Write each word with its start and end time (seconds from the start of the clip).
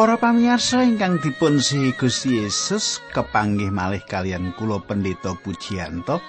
Para 0.00 0.16
pamirsa 0.16 0.80
ingkang 0.80 1.20
dipun 1.20 1.60
sihi 1.60 1.92
Gusti 1.92 2.40
Yesus 2.40 3.04
kepanggih 3.12 3.68
malih 3.68 4.00
kalian 4.00 4.56
kula 4.56 4.80
pendeta 4.80 5.36
Pujiyanto. 5.36 6.24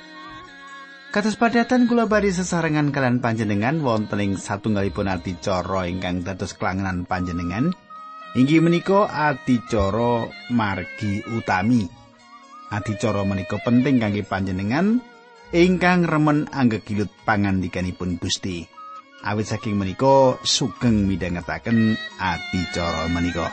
Kados 1.08 1.40
padatan 1.40 1.88
kula 1.88 2.04
bari 2.04 2.36
sesarengan 2.36 2.92
kalian 2.92 3.24
panjenengan 3.24 3.80
wonten 3.80 4.20
ing 4.20 4.36
satunggalipun 4.36 5.08
adicara 5.08 5.88
ingkang 5.88 6.20
dados 6.20 6.52
kelangenan 6.52 7.08
panjenengan. 7.08 7.72
Inggih 8.36 8.60
menika 8.60 9.08
adicara 9.08 10.28
margi 10.52 11.24
utami. 11.32 11.88
Adicara 12.76 13.24
menika 13.24 13.56
penting 13.64 14.04
kangge 14.04 14.28
panjenengan 14.28 15.00
ingkang 15.56 16.04
remen 16.04 16.52
anggegilut 16.52 17.08
pangandikanipun 17.24 18.20
Gusti. 18.20 18.81
Awit 19.22 19.46
saking 19.46 19.78
menika 19.78 20.38
sugeng 20.42 21.06
midhangetaken 21.06 21.94
adicara 22.18 23.06
menika. 23.14 23.50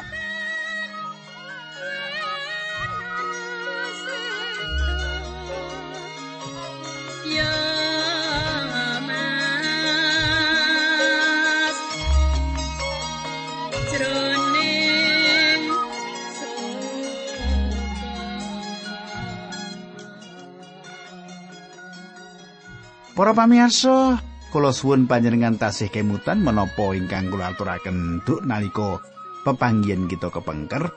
Para 23.18 23.34
pamirsa, 23.34 24.22
kula 24.48 24.72
suwun 24.72 25.04
panjenengan 25.04 25.60
tasih 25.60 25.92
kemutan 25.92 26.40
menapa 26.40 26.96
ingkang 26.96 27.28
kula 27.28 27.52
aturaken 27.52 28.24
duk 28.24 28.40
nalika 28.48 29.00
pepanggihan 29.44 30.08
kita 30.08 30.32
kepengker. 30.32 30.88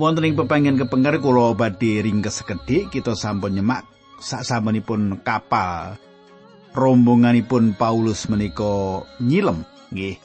Wonten 0.00 0.24
ing 0.24 0.34
pepanggihan 0.38 0.80
kepengker 0.80 1.20
kula 1.20 1.52
badhe 1.52 2.00
ringkes 2.00 2.40
sekedhik 2.40 2.88
kita 2.88 3.12
sampun 3.12 3.60
nyemak 3.60 3.84
saksampunipun 4.18 5.20
kapal 5.20 6.00
rombonganipun 6.72 7.76
Paulus 7.76 8.26
menika 8.32 9.04
nyilem 9.20 9.64
nggih. 9.92 10.16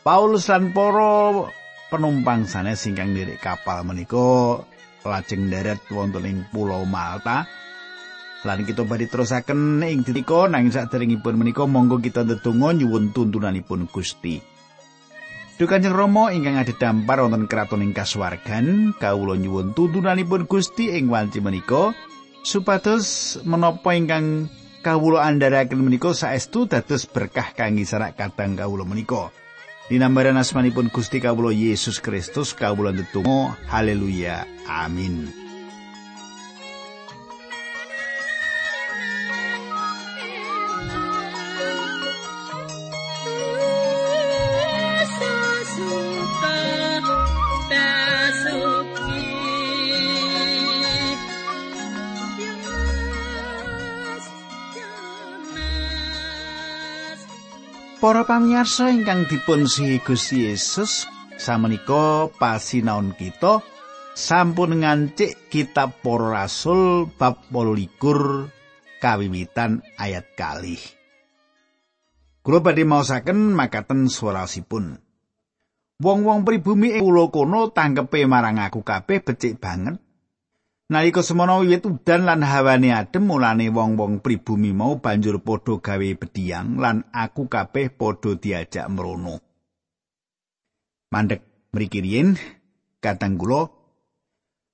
Paulus 0.00 0.48
lan 0.48 0.72
para 0.72 1.52
penumpang 1.92 2.48
sanes 2.48 2.84
ingkang 2.88 3.12
ndirik 3.12 3.44
kapal 3.44 3.84
menika 3.84 4.64
lajeng 5.04 5.52
darat 5.52 5.80
wonten 5.92 6.24
ing 6.24 6.38
Pulau 6.48 6.88
Malta. 6.88 7.44
Lan 8.46 8.62
kita 8.62 8.86
badhe 8.86 9.10
terusaken 9.10 9.82
ing 9.82 10.06
ditika 10.06 10.46
nanging 10.46 10.70
saderengipun 10.70 11.34
menika 11.34 11.66
monggo 11.66 11.98
kita 11.98 12.22
ndedonga 12.22 12.70
nyuwun 12.70 13.10
tuntunanipun 13.10 13.90
Gusti. 13.90 14.38
Duh 15.58 15.66
Kanjeng 15.66 15.90
Rama 15.90 16.30
ingkang 16.30 16.54
ada 16.54 16.70
dampar 16.70 17.18
wonten 17.18 17.50
kraton 17.50 17.82
ing 17.82 17.90
kasuwargan, 17.90 18.94
kawula 18.94 19.34
nyuwun 19.34 19.74
tuntunanipun 19.74 20.46
Gusti 20.46 20.94
ing 20.94 21.10
wanci 21.10 21.42
menika 21.42 21.90
supados 22.46 23.34
menapa 23.42 23.98
ingkang 23.98 24.46
kawula 24.86 25.26
andharaken 25.26 25.82
menika 25.82 26.14
saestu 26.14 26.70
dados 26.70 27.10
berkah 27.10 27.50
kangge 27.58 27.82
sarak 27.82 28.14
kadang 28.14 28.54
kawula 28.54 28.86
menika. 28.86 29.34
Dinambaran 29.90 30.38
asmanipun 30.38 30.94
Gusti 30.94 31.18
kawula 31.18 31.50
Yesus 31.50 31.98
Kristus 31.98 32.54
kawula 32.54 32.94
ndedonga 32.94 33.58
haleluya 33.66 34.46
amin. 34.70 35.47
Para 57.98 58.22
pamirsa 58.22 58.94
ingkang 58.94 59.26
dipun 59.26 59.66
sihi 59.66 59.98
Gusti 59.98 60.46
Yesus, 60.46 61.10
samenika 61.34 62.30
pasinaon 62.30 63.10
kita 63.18 63.58
sampun 64.14 64.86
ngancik 64.86 65.50
kitab 65.50 65.98
Para 65.98 66.30
Rasul 66.30 67.10
bab 67.18 67.50
28 67.50 69.02
kawiwitan 69.02 69.82
ayat 69.98 70.30
kalih. 70.38 70.78
Kula 72.46 72.62
badhe 72.62 72.86
maosaken 72.86 73.50
makaten 73.58 74.06
swarasipun. 74.06 75.02
Wong-wong 75.98 76.46
pribumi 76.46 76.94
ing 76.94 77.02
pulo 77.02 77.34
kono 77.34 77.74
tangkepe 77.74 78.30
marang 78.30 78.62
aku 78.62 78.86
kabeh 78.86 79.26
becik 79.26 79.58
banget. 79.58 79.98
Nalika 80.88 81.20
semono 81.20 81.60
wiwit 81.60 81.84
udan 81.84 82.24
lan 82.24 82.40
hawane 82.40 82.96
adem 82.96 83.28
mulane 83.28 83.68
wong-wong 83.68 84.24
pribumi 84.24 84.72
mau 84.72 84.96
banjur 84.96 85.44
padha 85.44 85.76
gawe 85.84 86.08
bediang 86.16 86.80
lan 86.80 87.04
aku 87.12 87.44
kabeh 87.44 87.92
padha 87.92 88.32
diajak 88.40 88.88
mrono. 88.88 89.36
Mandek 91.12 91.68
mriki 91.76 92.00
riyin 92.00 92.40
katang 93.04 93.36
kula 93.36 93.68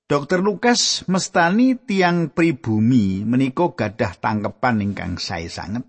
Dokter 0.07 0.39
Lukas 0.39 1.03
mestani 1.11 1.75
tiang 1.75 2.31
pribumi 2.31 3.27
menika 3.27 3.75
gadah 3.75 4.15
tangkepan 4.15 4.85
ingkang 4.85 5.19
sae 5.19 5.51
sanget. 5.51 5.83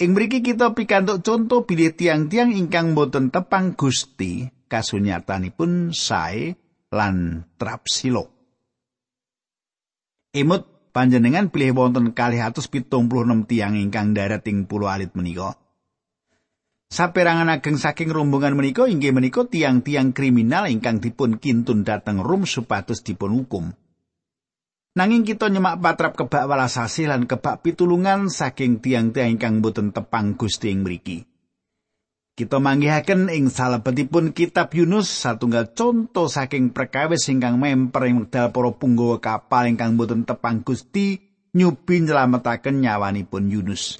Ing 0.00 0.10
mriki 0.10 0.42
kita 0.42 0.74
pikantuk 0.74 1.22
conto 1.22 1.62
bilih 1.62 1.94
tiang-tiang 1.94 2.50
ingkang 2.50 2.98
boten 2.98 3.30
tepang 3.30 3.78
Gusti 3.78 4.48
kasunyatanipun 4.66 5.94
sae 5.94 6.58
lan 6.90 7.46
trapsilo. 7.60 8.37
Imut 10.38 10.94
panjenengan 10.94 11.50
pilih 11.50 11.74
wonten 11.74 12.14
kalih 12.14 12.46
atus 12.46 12.70
pitung 12.70 13.10
puluh 13.10 13.26
enam 13.26 13.42
tiang 13.42 13.74
ingkang 13.74 14.14
darat 14.14 14.46
ing 14.46 14.70
pulau 14.70 14.86
alit 14.86 15.10
menika. 15.18 15.58
Saperangan 16.88 17.50
ageng 17.50 17.74
saking 17.74 18.14
rombongan 18.14 18.54
menika 18.54 18.86
inggih 18.86 19.10
menika 19.10 19.42
tiang-tiang 19.44 20.14
kriminal 20.14 20.70
ingkang 20.70 21.02
dipun 21.02 21.42
kintun 21.42 21.82
dateng 21.82 22.22
rum 22.22 22.46
supados 22.46 23.02
dipun 23.02 23.34
hukum. 23.34 23.64
Nanging 24.96 25.26
kita 25.26 25.52
nyemak 25.52 25.84
patrap 25.84 26.16
kebak 26.16 26.48
walasasi 26.48 27.10
lan 27.10 27.28
kebak 27.28 27.60
pitulungan 27.60 28.32
saking 28.32 28.80
tiang-tiang 28.80 29.36
ingkang 29.36 29.60
boten 29.60 29.92
tepang 29.92 30.38
Gusti 30.38 30.72
ing 30.72 30.86
mriki. 30.86 31.27
Kita 32.38 32.62
manggihaken 32.62 33.34
ing 33.34 33.50
salebetipun 33.50 34.30
kitab 34.30 34.70
Yunus 34.70 35.10
satunggal 35.10 35.74
conto 35.74 36.30
saking 36.30 36.70
perkawis 36.70 37.26
ingkang 37.34 37.58
memper 37.58 38.06
ing 38.06 38.22
wekdal 38.22 38.54
para 38.54 38.70
punggawa 38.78 39.18
kapal 39.18 39.66
ingkang 39.66 39.98
boten 39.98 40.22
tepang 40.22 40.62
Gusti 40.62 41.18
nyubi 41.58 41.98
nyelametaken 41.98 42.78
nyawanipun 42.78 43.50
Yunus. 43.50 43.98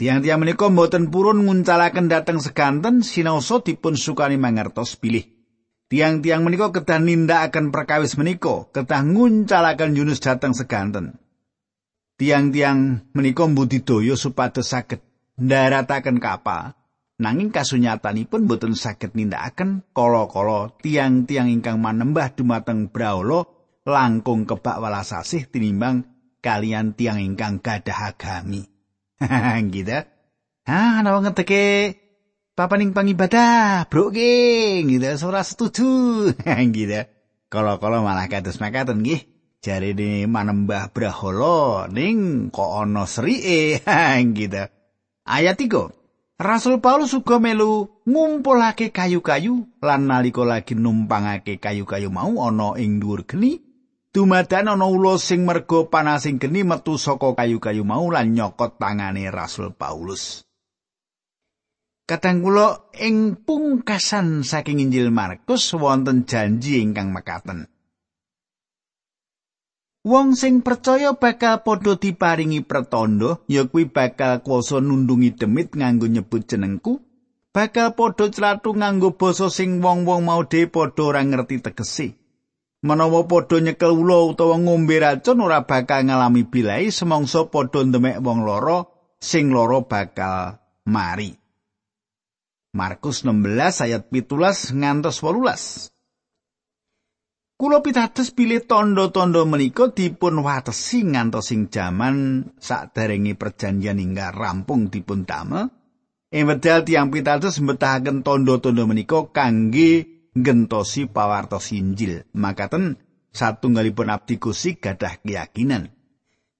Tiang-tiang 0.00 0.40
menika 0.40 0.72
boten 0.72 1.12
purun 1.12 1.44
nguncalaken 1.44 2.08
dateng 2.08 2.40
seganten 2.40 3.04
sinaosa 3.04 3.60
dipun 3.60 3.92
sukani 3.92 4.40
mangertos 4.40 4.96
bilih. 4.96 5.28
Tiang-tiang 5.92 6.48
menika 6.48 6.72
kedah 6.72 6.96
nindakaken 6.96 7.76
perkawis 7.76 8.16
menika, 8.16 8.72
kedah 8.72 9.04
nguncalaken 9.04 10.00
Yunus 10.00 10.24
dateng 10.24 10.56
seganten. 10.56 11.20
Tiang-tiang 12.16 13.12
menika 13.12 13.44
mbudidaya 13.44 14.16
supados 14.16 14.72
saged 14.72 15.04
ndarataken 15.36 16.24
kapal. 16.24 16.72
Nanging 17.16 17.48
kasunyatanipun 17.48 18.44
boten 18.44 18.76
saged 18.76 19.16
nindakaken 19.16 19.88
kala-kala 19.96 20.76
tiang-tiang 20.84 21.48
ingkang 21.48 21.80
manembah 21.80 22.28
dumateng 22.36 22.92
Brahala 22.92 23.48
langkung 23.88 24.44
kebak 24.44 24.76
welas 24.84 25.16
asih 25.16 25.48
tinimbang 25.48 26.04
kalian 26.44 26.92
tiang 26.92 27.16
ingkang 27.16 27.64
gadah 27.64 28.12
agami. 28.12 28.68
gitu. 29.72 29.98
Ah, 30.68 31.00
wong 31.00 31.24
ngeteke 31.24 31.96
papaning 32.52 32.92
pangibadah, 32.92 33.88
bro 33.88 34.12
ge, 34.12 34.84
gitu. 34.84 35.08
Ora 35.24 35.40
setuju. 35.40 35.88
gitu. 36.76 37.00
Kala-kala 37.48 38.04
malah 38.04 38.28
kados 38.28 38.60
makaten 38.60 39.00
nggih. 39.00 39.24
Jare 39.64 39.96
ini 39.96 40.28
manembah 40.28 40.92
Brahala 40.92 41.88
ning 41.88 42.52
kok 42.52 42.76
ana 42.76 43.08
srike, 43.08 43.80
gitu. 44.36 44.68
Ayat 45.24 45.56
3. 45.56 46.05
Rasul 46.36 46.84
Paulus 46.84 47.16
uga 47.16 47.40
melu 47.40 47.88
ngumpulake 48.04 48.92
kayu-kayu 48.92 49.72
lan 49.80 50.04
nalika 50.04 50.44
lagi 50.44 50.76
numpangake 50.76 51.56
kayu-kayu 51.56 52.12
mau 52.12 52.44
ana 52.44 52.76
ing 52.76 53.00
dhuwur 53.00 53.24
geni 53.24 53.64
dumadan 54.12 54.68
ana 54.68 54.84
ula 54.84 55.16
sing 55.16 55.48
merga 55.48 55.88
panasing 55.88 56.36
geni 56.36 56.60
metu 56.60 57.00
saka 57.00 57.32
kayu-kayu 57.32 57.88
mau 57.88 58.12
lan 58.12 58.36
nyokot 58.36 58.76
tangane 58.76 59.32
Rasul 59.32 59.72
Paulus. 59.72 60.44
Kadang 62.04 62.44
kula 62.44 62.92
ing 63.00 63.40
pungkasan 63.40 64.44
saking 64.44 64.84
Injil 64.84 65.08
Markus 65.08 65.72
wonten 65.72 66.28
janji 66.28 66.84
ingkang 66.84 67.16
mekaten. 67.16 67.64
Wong 70.06 70.38
sing 70.38 70.62
percaya 70.62 71.18
bakal 71.18 71.66
padha 71.66 71.98
diparingi 71.98 72.62
pratandha 72.62 73.42
ya 73.50 73.66
kuwi 73.66 73.90
bakal 73.90 74.38
kuasa 74.38 74.78
nundungi 74.78 75.34
demit 75.34 75.74
nganggo 75.74 76.06
nyebut 76.06 76.46
jenengku 76.46 77.02
bakal 77.50 77.90
padha 77.98 78.30
clathu 78.30 78.70
nganggo 78.78 79.18
basa 79.18 79.50
sing 79.50 79.82
wong-wong 79.82 80.22
mau 80.22 80.46
dhewe 80.46 80.70
padha 80.70 81.02
ora 81.10 81.26
ngerti 81.26 81.58
tegese. 81.58 82.14
Menawa 82.86 83.26
padha 83.26 83.58
nyekel 83.58 83.98
ula 83.98 84.30
utawa 84.30 84.54
ngombe 84.62 84.94
racun 85.02 85.42
ora 85.42 85.66
bakal 85.66 86.06
ngalami 86.06 86.46
bilai 86.46 86.86
semangsa 86.94 87.50
padha 87.50 87.82
ndemek 87.82 88.22
wong 88.22 88.46
loro 88.46 89.10
sing 89.18 89.50
loro 89.50 89.90
bakal 89.90 90.62
mari. 90.86 91.34
Markus 92.78 93.26
16 93.26 93.90
ayat 93.90 94.06
17 94.14 94.70
ngantos 94.70 95.18
18. 95.18 95.95
Kulo 97.56 97.80
pitados 97.80 98.36
pilih 98.36 98.68
tondo-tondo 98.68 99.48
menika 99.48 99.88
dipun 99.88 100.44
watesi 100.44 101.08
ngantos 101.08 101.48
sing 101.48 101.72
jaman 101.72 102.44
saderenge 102.60 103.32
perjanjian 103.32 103.96
hingga 103.96 104.28
rampung 104.28 104.92
dipun 104.92 105.24
damel. 105.24 105.72
Ing 106.36 106.44
wedal 106.44 106.84
tiyang 106.84 107.08
pitados 107.08 107.56
mbetahaken 107.64 108.20
tondo-tondo 108.20 108.84
menika 108.84 109.32
kangge 109.32 110.04
gentosi 110.36 111.08
pawartos 111.08 111.72
Injil. 111.72 112.28
Makaten 112.36 113.00
satunggalipun 113.32 114.12
abdi 114.12 114.36
Gusti 114.36 114.76
gadah 114.76 115.24
keyakinan 115.24 115.88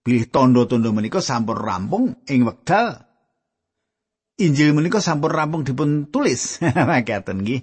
pilih 0.01 0.33
tondo-tondo 0.33 0.97
menika 0.97 1.21
sampun 1.21 1.61
rampung 1.61 2.05
ing 2.25 2.49
wekdal 2.49 3.05
Injil 4.41 4.73
menika 4.73 5.05
sampun 5.05 5.29
rampung 5.29 5.61
dipun 5.61 6.09
tulis. 6.09 6.65
Makaten 6.89 7.45
nggih. 7.45 7.61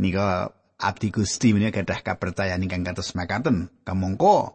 Nika 0.00 0.48
abdi 0.84 1.08
Gusti 1.08 1.56
menika 1.56 1.80
gadah 1.80 2.04
kapercayaan 2.04 2.60
ingkang 2.60 2.84
kados 2.84 3.16
makaten. 3.16 3.72
Kamangka 3.82 4.52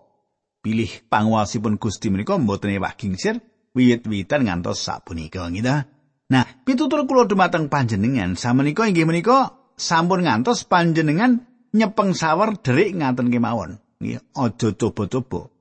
pilih 0.62 0.90
panguwasipun 1.10 1.82
Gusti 1.82 2.14
menika 2.14 2.38
mboten 2.38 2.78
ewah 2.78 2.94
gingsir 2.94 3.42
wiwit-wiwitan 3.74 4.46
ngantos 4.46 4.86
sapunika 4.86 5.50
ngita. 5.50 5.90
Nah, 6.30 6.46
pitutur 6.62 7.10
kula 7.10 7.26
dumateng 7.26 7.74
panjenengan 7.74 8.38
samenika 8.38 8.86
inggih 8.86 9.10
menika 9.10 9.58
sampun 9.74 10.30
ngantos 10.30 10.70
panjenengan 10.70 11.50
nyepeng 11.74 12.14
sawar 12.14 12.62
derik 12.62 12.94
ngaten 12.94 13.34
kemawon. 13.34 13.82
Nggih, 14.00 14.22
aja 14.38 14.68
coba-coba. 14.78 15.52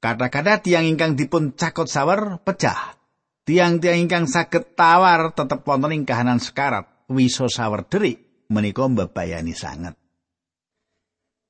Kata-kata 0.00 0.60
tiang 0.60 0.84
ingkang 0.84 1.16
dipun 1.16 1.56
cakot 1.56 1.88
sawar 1.88 2.40
pecah. 2.44 2.96
Tiang-tiang 3.44 4.08
ingkang 4.08 4.24
saged 4.24 4.72
tawar 4.72 5.36
tetep 5.36 5.64
wonten 5.68 5.92
ing 5.92 6.04
kahanan 6.08 6.40
sekarat, 6.40 6.88
wiso 7.12 7.44
sawar 7.48 7.84
derik 7.84 8.48
menika 8.48 8.84
mbebayani 8.88 9.52
sanget. 9.52 9.96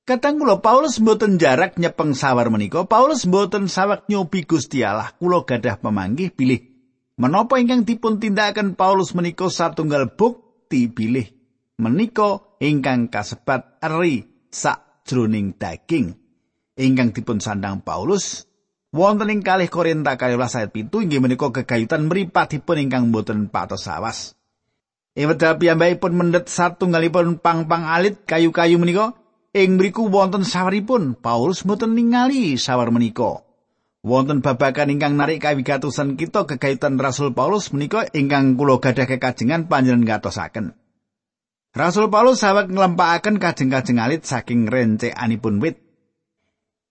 Katang 0.04 0.36
kula 0.36 0.60
Paulus 0.60 1.00
mboten 1.00 1.40
jarak 1.40 1.80
nyepeng 1.80 2.12
sawar 2.12 2.52
menika, 2.52 2.84
Paulus 2.84 3.24
mboten 3.24 3.72
sawak 3.72 4.04
nyobi 4.12 4.44
Gusti 4.44 4.84
Allah. 4.84 5.08
Kula 5.16 5.48
gadah 5.48 5.80
pemanggih 5.80 6.28
pilih 6.28 6.60
menapa 7.16 7.56
ingkang 7.56 7.88
dipun 7.88 8.20
tindakaken 8.20 8.76
Paulus 8.76 9.16
menika 9.16 9.48
satunggal 9.48 10.12
bukti 10.12 10.92
pilih 10.92 11.24
menika 11.80 12.42
ingkang 12.60 13.08
kasebat 13.08 13.80
eri 13.80 14.26
sak 14.50 15.06
jroning 15.06 15.54
daging 15.56 16.12
ingkang 16.74 17.14
dipun 17.14 17.38
sandang 17.38 17.80
Paulus 17.80 18.44
Wonten 18.94 19.26
ing 19.26 19.42
kalih 19.42 19.66
Korinta 19.66 20.14
kalih 20.14 20.38
ayat 20.38 20.70
pitu 20.70 21.02
inggih 21.02 21.18
menika 21.18 21.50
kegayutan 21.50 22.06
mripatipun 22.06 22.78
ingkang 22.78 23.10
boten 23.10 23.50
patos 23.50 23.90
awas. 23.90 24.38
Ing 25.18 25.26
wedal 25.26 25.58
piyambakipun 25.58 26.14
mendhet 26.14 26.46
satunggalipun 26.46 27.42
pang-pang 27.42 27.90
alit 27.90 28.22
kayu-kayu 28.22 28.78
menika 28.78 29.23
ing 29.54 29.78
mriku 29.78 30.10
wonten 30.10 30.42
sawaripun 30.42 31.14
Paulus 31.14 31.62
boten 31.62 31.94
ningali 31.94 32.58
sawar 32.58 32.90
menika. 32.90 33.46
Wonten 34.04 34.44
babakan 34.44 34.92
ingkang 34.92 35.16
narik 35.16 35.40
kawigatosan 35.40 36.20
kita 36.20 36.44
kegayutan 36.44 37.00
Rasul 37.00 37.32
Paulus 37.32 37.72
menika 37.72 38.04
ingkang 38.12 38.58
kula 38.60 38.82
gadah 38.82 39.08
kekajengan 39.08 39.70
panjenengan 39.70 40.20
gatosaken. 40.20 40.76
Rasul 41.72 42.12
Paulus 42.12 42.44
sawek 42.44 42.68
nglempakaken 42.68 43.40
kajeng-kajeng 43.40 43.98
alit 44.02 44.28
saking 44.28 44.68
rencekanipun 44.68 45.58
wit 45.64 45.84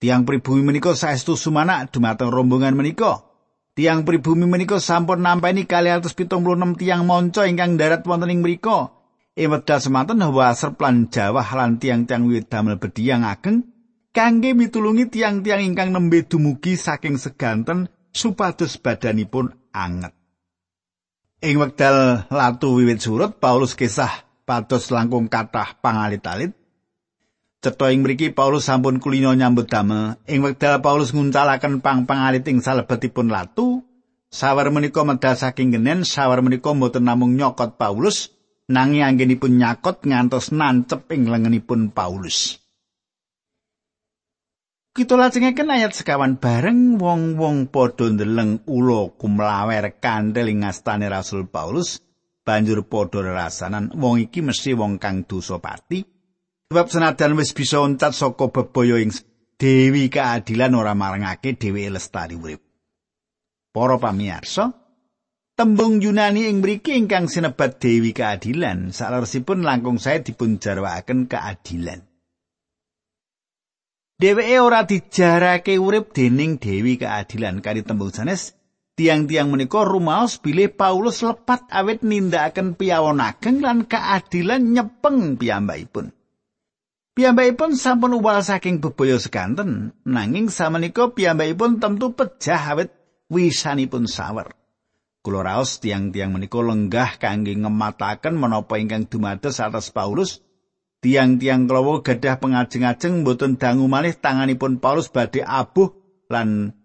Tiang 0.04 0.28
pribumi 0.28 0.68
menika 0.68 0.92
saestu 1.00 1.40
sumanak 1.40 1.88
dumateng 1.96 2.28
rombongan 2.28 2.76
menika. 2.76 3.24
Tiang 3.72 4.04
pribumi 4.04 4.44
menika 4.44 4.76
sampun 4.76 5.24
nampani 5.24 5.64
kali 5.64 5.88
atus 5.88 6.12
pitung 6.12 6.44
puluh 6.44 6.60
enam 6.60 6.76
tiang 6.76 7.08
monco 7.08 7.40
ingkang 7.48 7.80
darat 7.80 8.04
wonten 8.04 8.28
ing 8.28 8.44
mriko. 8.44 9.03
Wekdal 9.34 9.82
semanten 9.82 10.22
hawa 10.22 10.54
serplan 10.54 11.10
Jawa 11.10 11.42
lan 11.42 11.82
tiang-tiang 11.82 12.30
wit 12.30 12.54
damel 12.54 12.78
bediang 12.78 13.26
ageng 13.26 13.66
kangge 14.14 14.54
mitulungi 14.54 15.10
tiang-tiang 15.10 15.74
ingkang 15.74 15.90
nembe 15.90 16.22
dumugi 16.22 16.78
saking 16.78 17.18
seganten 17.18 17.90
supados 18.14 18.78
badanipun 18.78 19.50
anget. 19.74 20.14
Ing 21.42 21.58
wekdal 21.58 22.30
latu 22.30 22.78
wiwit 22.78 23.02
surut 23.02 23.42
Paulus 23.42 23.74
kisah 23.74 24.22
pados 24.46 24.94
langkung 24.94 25.26
kathah 25.26 25.82
pangalit-alit 25.82 26.54
Cetha 27.64 27.96
ing 27.96 28.04
mriki 28.04 28.30
Paulus 28.36 28.68
sampun 28.68 29.00
kulino 29.00 29.32
nyambut 29.32 29.72
damel. 29.72 30.20
Ing 30.28 30.44
wekdal 30.44 30.84
Paulus 30.84 31.16
nguncalaken 31.16 31.80
pang-pangalit 31.80 32.44
ing 32.52 32.60
salebetipun 32.60 33.32
latu, 33.32 33.88
sawar 34.28 34.68
menika 34.68 35.08
medal 35.08 35.32
saking 35.40 35.72
genen, 35.72 36.04
sawar 36.04 36.44
menika 36.44 36.76
mboten 36.76 37.08
namung 37.08 37.40
nyokot 37.40 37.80
Paulus, 37.80 38.36
nanging 38.70 39.04
anggenipun 39.04 39.60
nyakot 39.60 40.06
ngantos 40.06 40.54
nancep 40.56 41.10
ing 41.12 41.28
lengenipun 41.28 41.92
Paulus. 41.92 42.60
Kita 44.94 45.18
lajengaken 45.18 45.74
ayat 45.74 45.98
sekawan 45.98 46.38
bareng 46.38 47.02
wong-wong 47.02 47.74
padha 47.74 48.14
ndeleng 48.14 48.62
ula 48.70 49.10
kumlawer 49.18 49.98
kandel 49.98 50.54
ing 50.54 50.62
ngastane 50.62 51.10
Rasul 51.10 51.50
Paulus 51.50 51.98
banjur 52.46 52.86
padha 52.86 53.26
rasanan 53.26 53.90
wong 53.98 54.30
iki 54.30 54.46
mesti 54.46 54.78
wong 54.78 55.02
kang 55.02 55.26
dosa 55.26 55.58
pati 55.58 56.14
Sebab 56.74 56.90
senajan 56.90 57.38
wis 57.38 57.54
bisa 57.54 57.86
oncat 57.86 58.18
saka 58.18 58.50
bebaya 58.50 58.98
ing 58.98 59.14
dewi 59.62 60.10
keadilan 60.10 60.74
ora 60.74 60.98
marangake 60.98 61.54
dewi 61.54 61.86
lestari 61.86 62.34
urip. 62.34 62.66
Para 63.70 64.02
pamirsa, 64.02 64.83
tembung 65.54 66.02
Yunani 66.02 66.50
ing 66.50 66.66
mriki 66.66 66.98
ingkang 66.98 67.30
sinebat 67.30 67.78
dewi 67.78 68.10
keadilan 68.10 68.90
saleresipun 68.90 69.62
langkung 69.62 70.02
saya 70.02 70.18
dipun 70.26 70.58
jarwakaken 70.58 71.30
keadilan. 71.30 72.02
Dheweke 74.18 74.58
ora 74.62 74.82
dijarake 74.86 75.78
urip 75.78 76.14
dening 76.14 76.58
dewi 76.58 76.98
keadilan 76.98 77.62
kali 77.62 77.86
tembung 77.86 78.10
sanes 78.10 78.58
tiang-tiang 78.98 79.50
menika 79.50 79.86
rumaos 79.86 80.42
bilih 80.42 80.74
Paulus 80.74 81.22
lepat 81.22 81.70
awet 81.70 82.02
nindakaken 82.02 82.74
piyawon 82.74 83.22
ageng 83.22 83.62
lan 83.62 83.86
keadilan 83.86 84.74
nyepeng 84.74 85.38
piyambakipun. 85.38 86.14
Piyambakipun 87.14 87.78
sampun 87.78 88.18
uwal 88.18 88.42
saking 88.42 88.82
bebaya 88.82 89.22
sekanten, 89.22 89.94
nanging 90.02 90.50
samenika 90.50 91.14
piyambakipun 91.14 91.78
tentu 91.78 92.18
pejah 92.18 92.74
awet 92.74 92.90
wisanipun 93.30 94.10
sawer. 94.10 94.63
Kula 95.24 95.40
raos 95.40 95.80
tiang-tiang 95.80 96.36
menika 96.36 96.60
lenggah 96.60 97.16
kangge 97.16 97.56
ngemataken 97.56 98.36
menapa 98.36 98.76
ingkang 98.76 99.08
dumados 99.08 99.64
atas 99.64 99.88
Paulus. 99.88 100.44
Tiang-tiang 101.00 101.64
klowo 101.64 102.04
gadah 102.04 102.44
pengajeng-ajeng 102.44 103.24
mboten 103.24 103.56
dangu 103.56 103.88
malih 103.88 104.12
tanganipun 104.20 104.84
Paulus 104.84 105.08
badhe 105.08 105.40
abuh 105.40 105.96
lan 106.28 106.76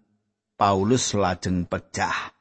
Paulus 0.55 1.11
lajeng 1.19 1.67
pecah. 1.67 2.31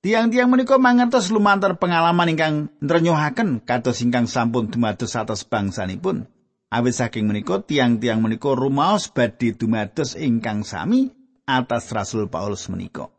Tiang-tiang 0.00 0.48
menika 0.48 0.80
mangertos 0.80 1.28
lumantar 1.28 1.76
pengalaman 1.76 2.32
ingkang 2.32 2.54
nrenyuhaken 2.80 3.60
kados 3.60 4.00
ingkang 4.00 4.24
sampun 4.28 4.72
dumados 4.72 5.12
atas 5.20 5.44
bangsanipun. 5.44 6.24
Awit 6.72 6.96
saking 6.96 7.28
menika 7.28 7.60
tiang-tiang 7.60 8.24
menika 8.24 8.56
rumaos 8.56 9.12
badhe 9.12 9.52
dumados 9.52 10.16
ingkang 10.16 10.64
sami 10.64 11.12
atas 11.44 11.92
Rasul 11.92 12.32
Paulus 12.32 12.72
menika. 12.72 13.15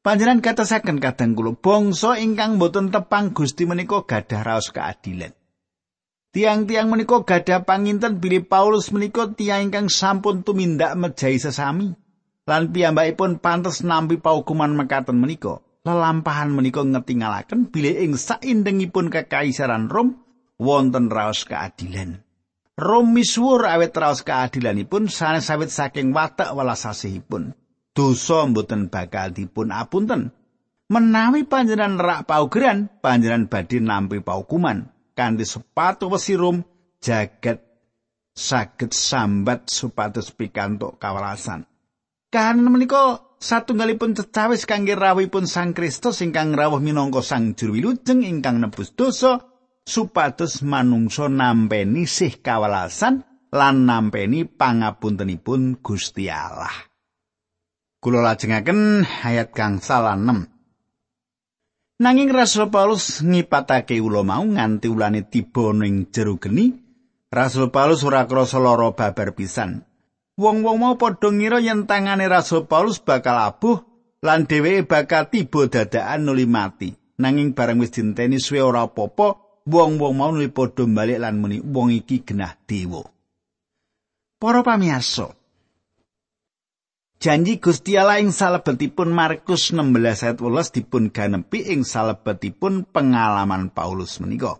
Panjenengan 0.00 0.40
katasaken 0.40 0.96
kadang 0.96 1.36
kula 1.36 1.52
bangsa 1.60 2.16
ingkang 2.16 2.56
boten 2.56 2.88
tepang 2.88 3.36
Gusti 3.36 3.68
menika 3.68 4.00
gadah 4.08 4.40
raos 4.40 4.72
keadilan. 4.72 5.36
Tiang-tiang 6.32 6.88
menika 6.88 7.20
gadah 7.20 7.68
panginten 7.68 8.16
bilih 8.16 8.48
Paulus 8.48 8.96
menika 8.96 9.28
tiang 9.28 9.68
ingkang 9.68 9.92
sampun 9.92 10.40
tumindak 10.40 10.96
mejahi 10.96 11.36
sesami. 11.36 11.92
Lan 12.48 12.72
piyambakipun 12.72 13.44
pantes 13.44 13.84
nampi 13.84 14.16
paukuman 14.16 14.72
mekaten 14.72 15.20
menika. 15.20 15.60
Lelampahan 15.84 16.48
menika 16.48 16.80
ngetingalaken 16.80 17.68
bilih 17.68 18.00
ing 18.00 18.16
saindengipun 18.16 19.12
kekaisaran 19.12 19.92
Rom 19.92 20.16
wonten 20.56 21.12
raos 21.12 21.44
keadilan. 21.44 22.24
Rom 22.72 23.12
misuwur 23.12 23.68
awet 23.68 23.92
raos 23.92 24.24
keadilanipun 24.24 25.12
sanes 25.12 25.52
awet 25.52 25.68
saking 25.68 26.16
watak 26.16 26.56
welasasihipun. 26.56 27.52
Dosa 27.90 28.46
mboten 28.46 28.86
bakal 28.86 29.34
dipun 29.34 29.74
apunten. 29.74 30.30
Menawi 30.90 31.46
panjenengan 31.46 32.02
rak 32.02 32.20
paugeran, 32.26 32.90
panjenengan 32.98 33.46
badhe 33.46 33.78
nampi 33.78 34.18
paukuman. 34.18 34.90
Kanthi 35.14 35.46
sepatu 35.46 36.10
wesi 36.10 36.34
Rom 36.34 36.62
jagat 36.98 37.62
saged 38.34 38.94
sambat 38.94 39.70
supados 39.70 40.34
pikantuk 40.34 40.98
kawelasan. 40.98 41.66
Kan 42.30 42.62
menika 42.62 43.36
satunggalipun 43.42 44.14
cecawis 44.14 44.66
kangge 44.66 44.94
rawuhipun 44.94 45.50
Sang 45.50 45.74
Kristus 45.74 46.22
ingkang 46.22 46.54
rawuh 46.54 46.78
minangka 46.78 47.22
Sang 47.26 47.58
Juru 47.58 47.74
Wilujeng 47.74 48.22
ingkang 48.22 48.62
nebus 48.62 48.94
dosa 48.94 49.42
supados 49.82 50.62
manungsa 50.62 51.26
nampeni 51.26 52.06
sih 52.06 52.38
kawelasan 52.38 53.26
lan 53.50 53.76
nampeni 53.82 54.46
pangapuntenipun 54.46 55.82
Gusti 55.82 56.30
Allah. 56.30 56.89
Kula 58.00 58.24
lajengaken 58.24 59.04
ayat 59.04 59.52
kang 59.52 59.76
salah 59.76 60.16
6. 60.16 60.48
Nanging 62.00 62.32
Rasul 62.32 62.72
Paulus 62.72 63.20
ngipatake 63.20 64.00
ula 64.00 64.24
mau 64.24 64.40
nganti 64.40 64.88
ulane 64.88 65.28
tiba 65.28 65.68
ning 65.76 66.08
jero 66.08 66.40
geni, 66.40 66.72
Rasul 67.28 67.68
Paulus 67.68 68.00
ora 68.00 68.24
krasa 68.24 68.56
lara 68.56 68.96
babar 68.96 69.36
pisan. 69.36 69.84
Wong-wong 70.40 70.80
mau 70.80 70.96
padha 70.96 71.28
ngira 71.28 71.60
yen 71.60 71.84
tangane 71.84 72.24
Rasul 72.24 72.64
Paulus 72.64 73.04
bakal 73.04 73.36
abuh 73.36 73.84
lan 74.24 74.48
dheweke 74.48 74.88
bakal 74.88 75.28
tiba 75.28 75.68
dadakan 75.68 76.24
nuli 76.24 76.48
mati. 76.48 76.96
Nanging 77.20 77.52
bareng 77.52 77.84
wis 77.84 77.92
dinteni 77.92 78.40
suwe 78.40 78.64
ora 78.64 78.88
apa-apa, 78.88 79.60
wong-wong 79.68 80.16
mau 80.16 80.32
nuli 80.32 80.48
padha 80.48 80.88
balik 80.88 81.20
lan 81.20 81.36
muni 81.36 81.60
wong 81.60 81.92
iki 81.92 82.24
genah 82.24 82.56
dewa. 82.64 83.04
Para 84.40 84.64
pamirsa, 84.64 85.36
janji 87.20 87.60
Gusti 87.60 88.00
Allah 88.00 88.18
ing 88.18 88.32
salebetipun 88.32 89.12
Markus 89.12 89.76
16 89.76 89.92
ayat 90.24 90.40
18 90.40 90.76
dipun 90.80 91.12
ganepi 91.12 91.68
ing 91.68 91.84
salebetipun 91.84 92.88
pengalaman 92.88 93.68
Paulus 93.68 94.18
menika. 94.24 94.56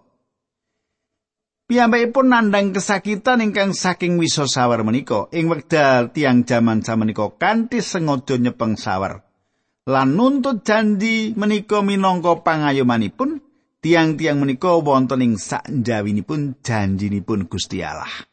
Piyambakipun 1.66 2.28
nandang 2.28 2.76
kesakitan 2.76 3.40
ingkang 3.40 3.72
saking 3.72 4.20
wiso 4.20 4.44
sawar 4.44 4.84
menika 4.84 5.32
ing 5.32 5.48
wekdal 5.48 6.12
tiang 6.12 6.44
jaman 6.44 6.84
samenika 6.84 7.32
kanthi 7.40 7.80
sengaja 7.80 8.36
nyepeng 8.36 8.76
sawar. 8.76 9.24
Lan 9.88 10.12
nuntut 10.12 10.60
janji 10.60 11.32
menika 11.32 11.80
minangka 11.80 12.44
pangayomanipun 12.44 13.40
tiang-tiang 13.80 14.36
menika 14.36 14.76
wonten 14.76 15.24
ing 15.24 15.34
sakjawinipun 15.40 16.60
janjinipun 16.60 17.48
Gusti 17.48 17.80
Allah. 17.80 18.29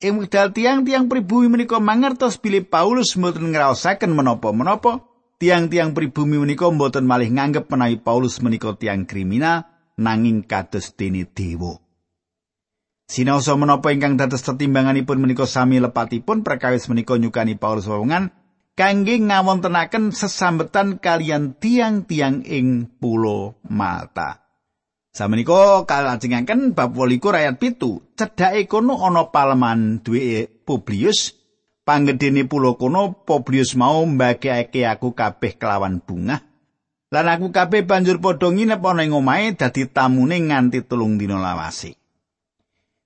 Ing 0.00 0.16
wekdal 0.16 0.56
tiang-tiang 0.56 1.12
pribumi 1.12 1.52
menika 1.52 1.76
mangertos 1.76 2.40
bilih 2.40 2.64
Paulus 2.64 3.20
mboten 3.20 3.52
ngraosaken 3.52 4.16
menapa-menapa, 4.16 5.04
tiang-tiang 5.36 5.92
pribumi 5.92 6.40
menika 6.40 6.72
mboten 6.72 7.04
malih 7.04 7.28
nganggep 7.28 7.68
menawi 7.68 8.00
Paulus 8.00 8.40
menika 8.40 8.72
tiang 8.80 9.04
kriminal 9.04 9.68
nanging 10.00 10.40
kados 10.48 10.96
dene 10.96 11.28
dewa. 11.28 11.76
Sinaosa 13.12 13.52
menapa 13.60 13.92
ingkang 13.92 14.16
dados 14.16 14.40
tetimbanganipun 14.40 15.20
menika 15.20 15.44
sami 15.44 15.76
lepatipun 15.76 16.48
perkawis 16.48 16.88
menika 16.88 17.20
nyukani 17.20 17.60
Paulus 17.60 17.84
wewungan 17.84 18.32
kangge 18.72 19.20
ngawontenaken 19.20 20.16
sesambetan 20.16 20.96
kalian 20.96 21.60
tiang-tiang 21.60 22.40
ing 22.48 22.88
pulo 22.88 23.60
Malta. 23.68 24.49
Samenika 25.10 25.82
kalajengaken 25.90 26.70
bab 26.70 26.94
28 26.94 27.34
ayat 27.34 27.58
7. 27.58 28.14
Cedhake 28.14 28.70
kono 28.70 28.94
ana 29.02 29.26
paleman 29.26 30.06
duwe 30.06 30.46
Publius. 30.46 31.34
Panggedene 31.82 32.46
pulo 32.46 32.78
kono 32.78 33.26
Publius 33.26 33.74
mau 33.74 34.06
mbagekake 34.06 34.86
aku 34.86 35.10
kabeh 35.10 35.58
kelawan 35.58 35.98
bunga. 35.98 36.46
Lan 37.10 37.26
aku 37.26 37.50
kabeh 37.50 37.82
banjur 37.82 38.22
padha 38.22 38.54
nginep 38.54 38.78
ana 38.86 39.02
ing 39.02 39.10
omahe 39.10 39.58
dadi 39.58 39.90
tamune 39.90 40.38
nganti 40.38 40.86
telung 40.86 41.18
dina 41.18 41.42
lawase. 41.42 41.98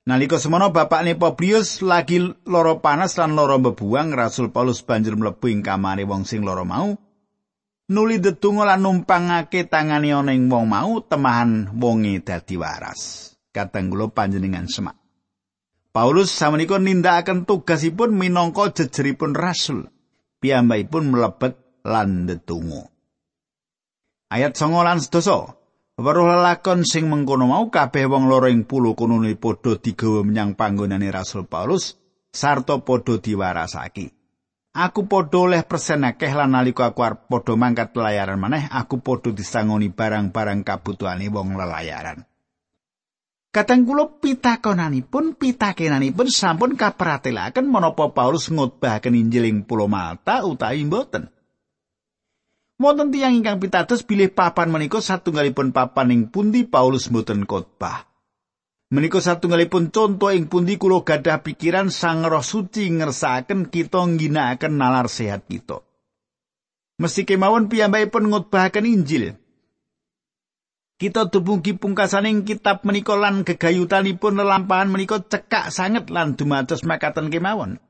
Nalika 0.04 0.36
semono 0.36 0.68
bapakne 0.68 1.16
Publius 1.16 1.80
lagi 1.80 2.20
loro 2.44 2.84
panas 2.84 3.16
lan 3.16 3.32
loro 3.32 3.56
bebuang, 3.56 4.12
Rasul 4.12 4.52
Paulus 4.52 4.84
banjur 4.84 5.16
mlebu 5.16 5.48
ing 5.48 5.64
kamare 5.64 6.04
wong 6.04 6.28
sing 6.28 6.44
loro 6.44 6.68
mau 6.68 6.92
nuli 7.90 8.20
detungo 8.22 8.64
lan 8.64 8.80
numpangake 8.80 9.68
tangane 9.68 10.14
ana 10.14 10.32
ing 10.32 10.48
wong 10.48 10.66
mau 10.70 11.04
temahan 11.04 11.68
wonge 11.76 12.24
dadi 12.24 12.56
waras. 12.56 13.32
Kadang 13.54 13.92
kula 13.92 14.10
panjenengan 14.10 14.66
semak. 14.66 14.98
Paulus 15.94 16.34
samenika 16.34 16.74
nindakaken 16.82 17.46
tugasipun 17.46 18.18
minangka 18.18 18.74
jejeripun 18.74 19.30
rasul. 19.30 19.86
Piyambakipun 20.42 21.14
mlebet 21.14 21.54
lan 21.86 22.26
detungo. 22.26 22.90
Ayat 24.34 24.58
9 24.58 24.74
lan 24.82 24.98
10. 24.98 25.64
Weruh 25.94 26.26
lelakon 26.26 26.82
sing 26.82 27.06
mengkono 27.06 27.46
mau 27.46 27.70
kabeh 27.70 28.10
wong 28.10 28.26
loro 28.26 28.50
ing 28.50 28.66
pulo 28.66 28.98
kono 28.98 29.22
padha 29.38 29.78
digawa 29.78 30.26
menyang 30.26 30.58
panggonane 30.58 31.06
Rasul 31.14 31.46
Paulus 31.46 31.94
sarta 32.34 32.82
padha 32.82 33.22
diwarasake. 33.22 34.23
Aku 34.74 35.06
padha 35.06 35.38
oleh 35.38 35.62
persen 35.62 36.02
akeh 36.02 36.34
lan 36.34 36.50
nalika 36.50 36.90
aku 36.90 37.06
arep 37.06 37.30
padha 37.30 37.54
mangkat 37.54 37.94
pelayaran 37.94 38.34
maneh, 38.42 38.66
aku 38.66 38.98
padha 38.98 39.30
disangoni 39.30 39.86
barang-barang 39.86 40.66
kabutuhane 40.66 41.30
wong 41.30 41.54
lelayaran. 41.54 42.26
Kadang 43.54 43.86
kula 43.86 44.18
pitakonanipun 44.18 45.38
pitakenanipun 45.38 46.26
sampun 46.26 46.74
kaperatelaken 46.74 47.70
menapa 47.70 48.10
Paulus 48.10 48.50
ngutbahaken 48.50 49.14
Injil 49.14 49.46
ing 49.46 49.62
Pulau 49.62 49.86
Malta 49.86 50.42
utawi 50.42 50.82
mboten. 50.82 51.30
Wonten 52.74 53.14
tiyang 53.14 53.38
ingkang 53.38 53.62
pitados 53.62 54.02
bilih 54.02 54.34
papan 54.34 54.74
menika 54.74 54.98
satunggalipun 54.98 55.70
papan 55.70 56.10
ing 56.10 56.22
pundi 56.34 56.66
Paulus 56.66 57.06
mboten 57.06 57.46
khotbah. 57.46 58.13
Menika 58.92 59.22
satunggalipun 59.22 59.88
conto 59.88 60.28
ing 60.28 60.50
pundi 60.52 60.76
kula 60.76 61.00
gadah 61.00 61.40
pikiran 61.40 61.88
Sang 61.88 62.26
Roh 62.28 62.44
Suci 62.44 62.92
ngersakaken 62.92 63.72
kita 63.72 64.04
ngginakaken 64.04 64.76
nalar 64.76 65.08
sehat 65.08 65.48
kita. 65.48 65.80
Mesti 67.00 67.24
kemawon 67.24 67.72
piyambakipun 67.72 68.28
ngutbahaken 68.28 68.86
Injil. 68.86 69.34
Kita 70.94 71.26
dumugi 71.26 71.74
pungkasaning 71.74 72.46
kitab 72.46 72.86
menika 72.86 73.18
lan 73.18 73.42
gegayutanipun 73.42 74.38
lelampahan 74.38 74.92
menika 74.92 75.18
cekak 75.18 75.74
sanget 75.74 76.06
lan 76.12 76.38
dumados 76.38 76.86
makaten 76.86 77.34
kemawon. 77.34 77.82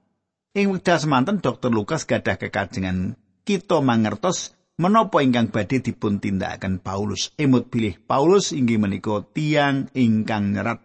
Ing 0.54 0.72
wekdal 0.72 1.02
semanten 1.02 1.42
Dr. 1.42 1.68
Lukas 1.68 2.06
gadah 2.06 2.38
kekajengan 2.38 3.18
kita 3.44 3.84
mangertos 3.84 4.56
menapa 4.80 5.22
ingkang 5.22 5.50
badhe 5.50 5.82
dipun 5.82 6.18
tindakaken 6.18 6.82
Paulus. 6.82 7.34
Emut 7.38 7.70
bilih 7.70 7.98
Paulus 8.04 8.50
inggih 8.50 8.78
menika 8.78 9.22
tiang 9.34 9.90
ingkang 9.94 10.54
nyerat 10.54 10.82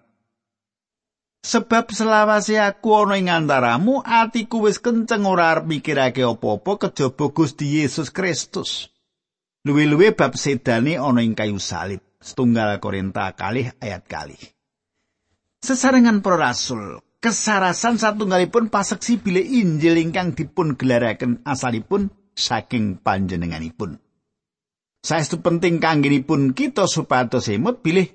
Sebab 1.40 1.96
selawase 1.96 2.60
aku 2.60 2.92
ana 3.00 3.16
ing 3.16 3.32
antaramu, 3.32 4.04
atiku 4.04 4.68
wis 4.68 4.84
kenceng 4.84 5.24
ora 5.24 5.56
arep 5.56 5.72
mikirake 5.72 6.20
apa-apa 6.20 6.92
kejaba 6.92 7.32
Gusti 7.32 7.80
Yesus 7.80 8.12
Kristus. 8.12 8.92
Luwi-luwi 9.64 10.12
bab 10.12 10.36
sedane 10.36 11.00
ana 11.00 11.24
ing 11.24 11.40
kayu 11.40 11.56
salib. 11.56 12.04
Setunggal 12.20 12.84
Korinta 12.84 13.32
kalih 13.32 13.72
ayat 13.80 14.04
kali. 14.04 14.36
Sesarengan 15.64 16.20
para 16.20 16.52
rasul, 16.52 17.00
kesarasan 17.24 17.96
satunggalipun 17.96 18.68
paseksi 18.68 19.16
bilih 19.24 19.64
Injil 19.64 19.96
ingkang 19.96 20.36
dipun 20.36 20.76
gelaraken 20.76 21.40
asalipun 21.48 22.12
saking 22.40 23.04
panjenenganipun. 23.04 24.00
Saestu 25.04 25.44
penting 25.44 25.84
kanggenipun 25.84 26.56
kita 26.56 26.88
supados 26.88 27.52
emut 27.52 27.84
bilih 27.84 28.08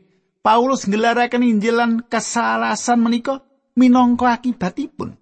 Paulus 0.44 0.84
ngelaraken 0.84 1.40
Injil 1.40 1.80
lan 1.80 2.04
kesalasan 2.04 3.00
menika 3.00 3.40
minangka 3.76 4.36
akibatipun. 4.36 5.16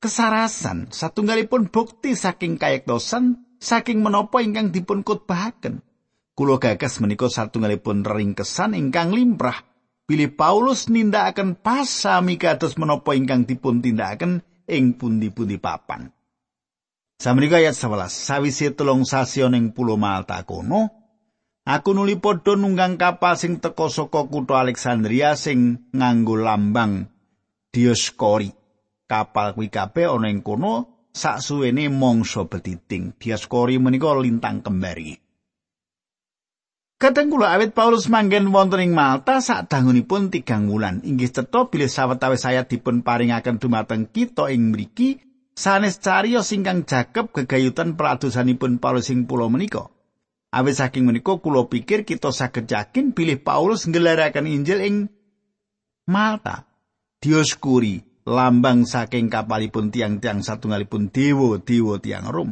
Kesarasan 0.00 0.88
satunggalipun 0.88 1.68
bukti 1.68 2.16
saking 2.16 2.56
kayektosan 2.56 3.44
saking 3.60 4.00
menapa 4.00 4.40
ingkang 4.40 4.72
dipun 4.72 5.04
khotbahaken. 5.04 5.84
Kula 6.32 6.56
gagas 6.56 6.96
menika 7.04 7.28
satunggalipun 7.28 8.08
ringkesan 8.08 8.72
ingkang 8.72 9.12
limrah 9.12 9.60
bilih 10.08 10.32
Paulus 10.32 10.88
nindakaken 10.88 11.60
pasami 11.60 12.40
kados 12.40 12.80
menapa 12.80 13.12
ingkang 13.12 13.44
dipun 13.44 13.84
tindakaken 13.84 14.40
ing 14.64 14.96
pundi-pundi 14.96 15.60
papan. 15.60 16.08
Samenika 17.22 17.62
ayat 17.62 17.78
11 17.78 18.10
sawise 18.10 18.74
telung 18.74 19.06
sasi 19.06 19.46
ing 19.46 19.70
pulau 19.70 19.94
Malta 19.94 20.42
kono 20.42 20.90
Aku 21.62 21.94
nuli 21.94 22.18
padha 22.18 22.58
nunggang 22.58 22.98
kapal 22.98 23.38
sing 23.38 23.62
teka 23.62 23.86
saka 23.86 24.26
kutha 24.26 24.58
Alexandria 24.58 25.38
sing 25.38 25.86
nganggo 25.94 26.34
lambang 26.34 27.06
Dioskori. 27.70 28.50
Kapal 29.06 29.54
kuwi 29.54 29.70
kabeh 29.70 30.10
ana 30.10 30.34
ing 30.34 30.42
kono 30.42 31.06
saksuwene 31.14 31.86
mangsa 31.94 32.42
betiting. 32.50 33.14
Dioskori 33.14 33.78
menika 33.78 34.18
lintang 34.18 34.58
kembari. 34.58 35.14
Kadang 36.98 37.30
kula 37.30 37.54
awit 37.54 37.70
Paulus 37.70 38.10
manggen 38.10 38.50
wonten 38.50 38.82
ing 38.82 38.98
Malta 38.98 39.38
sak 39.38 39.70
dangunipun 39.70 40.34
tigang 40.34 40.66
wulan. 40.66 40.98
Inggih 41.06 41.30
cetha 41.30 41.70
bilih 41.70 41.86
sawetawis 41.86 42.42
saya 42.42 42.66
dipun 42.66 43.06
paringaken 43.06 43.62
dumateng 43.62 44.10
kita 44.10 44.50
ing 44.50 44.74
mriki 44.74 45.22
sanes 45.52 46.00
cariyos 46.00 46.52
ingkang 46.52 46.88
jakep 46.88 47.32
gegayutan 47.32 47.96
peladosanipun 47.96 48.80
Paulus 48.82 49.12
ing 49.12 49.24
pulau 49.24 49.48
menika. 49.52 49.88
Awit 50.52 50.76
saking 50.76 51.08
menika 51.08 51.40
kula 51.40 51.64
pikir 51.68 52.04
kita 52.04 52.28
saged 52.28 52.68
yakin 52.68 53.16
bilih 53.16 53.40
Paulus 53.40 53.88
nggelaraken 53.88 54.44
Injil 54.44 54.80
ing 54.84 54.96
Malta. 56.08 56.68
Dioskuri 57.22 58.02
lambang 58.28 58.84
saking 58.84 59.30
kapalipun 59.30 59.88
tiang-tiang 59.88 60.44
satunggalipun 60.44 61.08
dewa-dewa 61.08 62.02
tiang 62.02 62.28
Rom. 62.28 62.50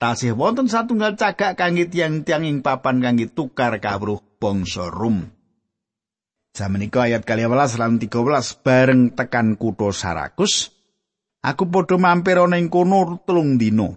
tasih 0.00 0.32
wonten 0.32 0.64
satunggal 0.64 1.14
cagak 1.20 1.60
kangge 1.60 1.92
tiang-tiang 1.92 2.48
ing 2.48 2.64
papan 2.64 3.04
kangge 3.04 3.28
tukar 3.28 3.76
kawruh 3.76 4.18
bangsa 4.40 4.88
Rum. 4.88 5.28
Samenika 6.56 7.06
ayat 7.06 7.22
12 7.22 7.78
lan 7.78 8.00
13 8.00 8.64
bareng 8.64 9.02
tekan 9.14 9.54
kutha 9.54 9.94
Sarakus, 9.94 10.79
aku 11.44 11.68
padha 11.68 11.96
mampir 11.96 12.40
ana 12.40 12.56
ing 12.56 12.72
kono 12.72 13.20
telung 13.24 13.56
dina. 13.60 13.88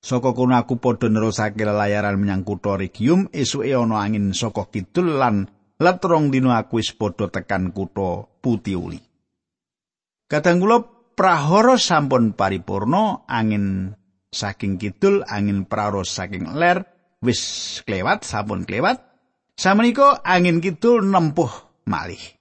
Saka 0.00 0.32
kono 0.32 0.56
aku 0.56 0.80
padha 0.80 1.12
nerusake 1.12 1.60
lelayaran 1.60 2.16
menyang 2.16 2.44
kutha 2.44 2.80
Regium, 2.80 3.28
esuke 3.32 3.72
ana 3.72 4.00
angin 4.00 4.32
saka 4.32 4.68
kidul 4.72 5.20
lan 5.20 5.48
letrong 5.76 6.32
dina 6.32 6.60
aku 6.60 6.80
wis 6.80 6.92
padha 6.96 7.28
tekan 7.28 7.72
kutha 7.72 8.24
Putiuli. 8.40 8.96
Kadang 10.30 10.64
kula 10.64 10.80
prahara 11.12 11.76
sampun 11.76 12.32
paripurna 12.32 13.28
angin 13.28 13.92
saking 14.32 14.80
kidul 14.80 15.20
angin 15.28 15.68
praros 15.68 16.08
saking 16.16 16.56
ler 16.56 16.86
wis 17.20 17.82
klewat 17.84 18.24
sampun 18.24 18.64
klewat 18.64 19.10
Samenika 19.60 20.24
angin 20.24 20.64
kidul 20.64 21.04
nempuh 21.04 21.52
malih. 21.84 22.39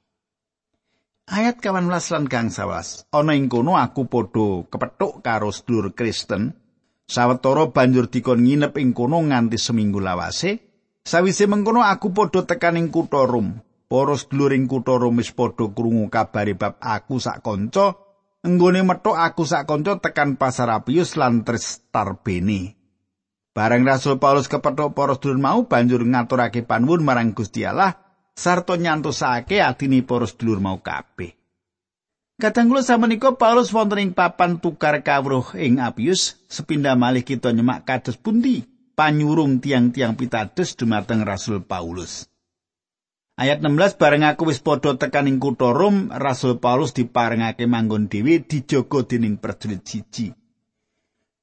Ayat 1.30 1.62
18 1.62 1.86
lan 1.86 2.26
kang 2.26 2.50
sawas. 2.50 3.06
Ana 3.14 3.38
ing 3.38 3.54
kono 3.54 3.78
aku 3.78 4.10
padha 4.10 4.66
kepethuk 4.66 5.22
karo 5.22 5.54
sedulur 5.54 5.94
Kristen. 5.94 6.58
Sawetara 7.06 7.70
banjur 7.70 8.10
dikon 8.10 8.42
nginep 8.42 8.74
ing 8.82 8.98
kono 8.98 9.22
nganti 9.22 9.62
seminggu 9.62 10.02
lawase. 10.02 10.58
Sawise 11.06 11.46
mengkono 11.46 11.86
aku 11.86 12.18
padha 12.18 12.50
tekan 12.50 12.82
ing 12.82 12.90
kutha 12.90 13.30
Rom. 13.30 13.62
Para 13.86 14.18
sedulur 14.18 14.58
ing 14.58 14.66
kutha 14.66 14.98
Rom 14.98 15.22
wis 15.22 15.30
padha 15.30 15.70
krungu 15.70 16.10
kabare 16.10 16.58
bab 16.58 16.82
aku 16.82 17.22
sak 17.22 17.46
kanca. 17.46 17.94
Enggone 18.42 18.82
metuk 18.82 19.14
aku 19.14 19.46
sak 19.46 19.70
kanca 19.70 20.02
tekan 20.02 20.34
pasar 20.34 20.74
Apius 20.74 21.14
lan 21.14 21.46
Tarbene. 21.46 22.74
Bareng 23.54 23.86
Rasul 23.86 24.18
Paulus 24.18 24.50
kepethuk 24.50 24.98
para 24.98 25.14
sedulur 25.14 25.38
mau 25.38 25.70
banjur 25.70 26.02
ngaturake 26.02 26.66
panuwun 26.66 27.06
marang 27.06 27.38
Gusti 27.38 27.70
Allah 27.70 28.09
sarta 28.40 28.80
nyantosake 28.80 29.60
atine 29.60 30.00
para 30.08 30.24
sedulur 30.24 30.64
mau 30.64 30.80
kabeh. 30.80 31.36
Kadang 32.40 32.72
kula 32.72 32.80
samenika 32.80 33.36
Paulus 33.36 33.76
wonten 33.76 34.00
ing 34.00 34.12
papan 34.16 34.64
tukar 34.64 35.04
kawruh 35.04 35.60
ing 35.60 35.84
Apius 35.84 36.40
sepindah 36.48 36.96
malih 36.96 37.28
kita 37.28 37.52
nyemak 37.52 37.84
kados 37.84 38.16
pundi 38.16 38.64
panyurung 38.96 39.60
tiang-tiang 39.60 40.16
pitados 40.16 40.72
dumateng 40.80 41.28
Rasul 41.28 41.60
Paulus. 41.68 42.32
Ayat 43.36 43.60
16 43.60 44.00
bareng 44.00 44.24
aku 44.24 44.52
wis 44.52 44.64
padha 44.64 44.96
tekan 44.96 45.28
ing 45.28 45.40
kutha 45.44 45.76
Rom, 45.76 46.12
Rasul 46.12 46.64
Paulus 46.64 46.96
diparengake 46.96 47.68
manggon 47.68 48.08
dhewe 48.08 48.40
dijogo 48.44 49.04
dening 49.04 49.36
prajurit 49.40 49.84
siji. 49.84 50.32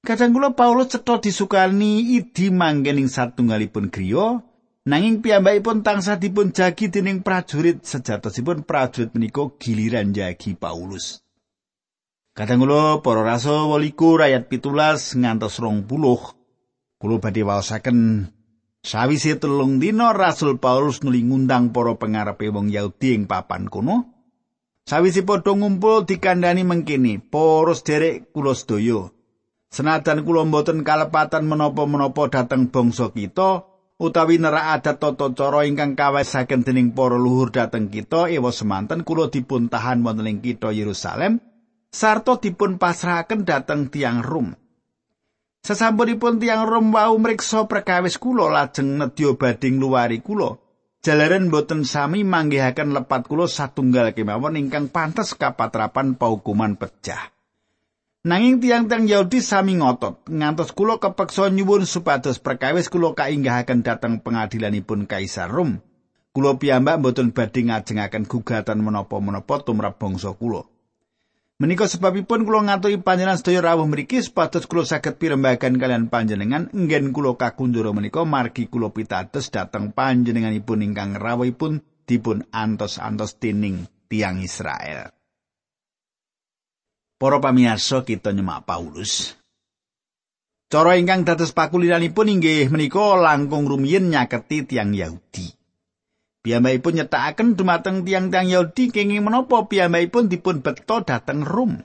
Kadang 0.01 0.33
kula 0.33 0.57
Paulus 0.57 0.97
cetha 0.97 1.21
disukani 1.21 2.17
idi 2.17 2.49
manggen 2.49 3.05
ing 3.05 3.09
satunggalipun 3.13 3.93
griya, 3.93 4.41
nanging 4.87 5.19
piyambakipun 5.19 5.83
tansah 5.83 6.17
dipun 6.17 6.55
jagi 6.55 6.89
dening 6.89 7.27
prajurit 7.27 7.83
sejatosipun 7.83 8.63
prajurit 8.63 9.11
menika 9.13 9.51
giliran 9.59 10.15
jagi 10.15 10.55
Paulus. 10.55 11.21
Kadang 12.37 12.63
kula 12.63 13.03
para 13.03 13.27
rasul 13.27 13.67
waliku 13.73 14.15
rakyat 14.15 14.47
pitulas 14.47 15.19
ngantos 15.19 15.59
rong 15.59 15.85
puluh, 15.91 16.21
kula 17.03 17.19
badhe 17.19 17.43
waosaken 17.43 18.31
sawise 18.87 19.35
telung 19.43 19.83
dina 19.83 20.15
Rasul 20.15 20.63
Paulus 20.63 21.03
nuli 21.03 21.27
ngundang 21.27 21.75
para 21.75 21.99
pengarepe 21.99 22.47
wong 22.55 22.71
Yahudi 22.71 23.19
ing 23.19 23.25
papan 23.27 23.67
kono. 23.67 24.15
Sawise 24.87 25.27
padha 25.27 25.51
ngumpul 25.51 26.07
dikandani 26.07 26.63
mengkini, 26.63 27.19
para 27.19 27.75
sederek 27.75 28.31
kula 28.31 28.55
sedaya, 28.55 29.11
Senajan 29.67 30.23
kula 30.23 30.47
mboten 30.47 30.87
kalepatan 30.87 31.51
menapa-menapa 31.51 32.31
dhateng 32.31 32.71
bangsa 32.71 33.11
kita 33.11 33.67
utawi 33.97 34.37
nerak 34.37 34.81
adat 34.81 34.97
tata 35.01 35.33
cara 35.33 35.65
ingkang 35.65 35.97
kawesaken 35.97 36.65
dening 36.65 36.93
para 36.93 37.17
luhur 37.17 37.49
dhateng 37.49 37.89
kita 37.89 38.29
ewa 38.29 38.53
semanten 38.53 39.03
kula 39.03 39.33
dipun 39.33 39.73
tahan 39.73 40.05
wonten 40.05 40.29
ing 40.29 40.39
kitha 40.45 40.73
Yerusalem 40.73 41.41
sarta 41.89 42.37
dipun 42.37 42.77
pasrahaken 42.77 43.49
dhateng 43.49 43.89
tiang 43.89 44.21
Rom. 44.21 44.53
Sesampunipun 45.65 46.39
tiang 46.39 46.69
Rom 46.69 46.93
wau 46.93 47.17
mriksa 47.17 47.65
perkawis 47.67 48.21
kula 48.21 48.53
lajeng 48.53 49.01
nedya 49.01 49.35
badhe 49.35 49.73
ngluwari 49.73 50.21
kula. 50.21 50.61
Jalaran 51.03 51.49
boten 51.51 51.87
sami 51.87 52.23
manggihaken 52.23 52.91
lepat 52.91 53.31
kula 53.31 53.47
satunggal 53.47 54.13
kemawon 54.13 54.59
ingkang 54.59 54.93
pantes 54.93 55.35
kapatrapan 55.35 56.19
paukuman 56.19 56.75
pecah. 56.75 57.36
Nanging 58.27 58.59
tiang-tiang 58.59 59.07
Yahudi 59.07 59.39
sami 59.39 59.79
ngotot, 59.79 60.27
ngantos 60.27 60.75
kula 60.75 60.99
kepeksa 60.99 61.47
nyuwun 61.47 61.87
supados 61.87 62.43
perkawis 62.43 62.91
kula 62.91 63.15
kainggahaken 63.15 63.87
dhateng 63.87 64.19
pengadilanipun 64.19 65.07
Kaisar 65.07 65.47
Rom. 65.47 65.79
Kula 66.35 66.59
piyambak 66.59 66.99
mboten 66.99 67.31
badhe 67.31 67.71
ngajengaken 67.71 68.27
gugatan 68.27 68.83
menapa-menapa 68.83 69.63
tumrap 69.63 70.03
bangsa 70.03 70.35
kula. 70.35 70.67
Menika 71.63 71.87
sebabipun 71.87 72.43
kula 72.43 72.67
ngaturi 72.67 72.99
panjenengan 72.99 73.39
sedaya 73.39 73.63
rawuh 73.63 73.87
mriki 73.87 74.19
supados 74.19 74.67
kula 74.67 74.83
saged 74.83 75.23
pirembagan 75.23 75.79
kalian 75.79 76.11
panjenengan 76.11 76.67
enggen 76.75 77.15
kula 77.15 77.39
kakundur 77.39 77.95
menika 77.95 78.27
margi 78.27 78.67
kula 78.67 78.91
pitados 78.91 79.55
dhateng 79.55 79.95
panjenenganipun 79.95 80.83
ingkang 80.83 81.15
rawuhipun 81.15 81.79
dipun 82.11 82.43
antos-antos 82.51 83.39
dening 83.39 83.87
tiang 84.11 84.43
Israel. 84.43 85.16
Para 87.17 87.41
pamirsa 87.41 88.05
kita 88.05 88.29
nyemak 88.29 88.69
Paulus. 88.69 89.33
Cara 90.69 91.01
ingkang 91.01 91.25
dados 91.25 91.49
pakuliranipun 91.57 92.29
inggih 92.29 92.69
menika 92.69 93.17
langkung 93.17 93.65
rumiyin 93.65 94.13
nyaketi 94.13 94.69
tiang 94.69 94.93
Yahudi. 94.93 95.49
Piyambakipun 96.45 97.01
nyetakaken 97.01 97.57
dumateng 97.57 98.05
tiang-tiang 98.05 98.53
Yahudi 98.53 98.93
kenging 98.93 99.25
menapa 99.25 99.65
piyambakipun 99.65 100.29
dipun 100.29 100.61
beto 100.61 101.01
dhateng 101.09 101.41
Rom. 101.41 101.81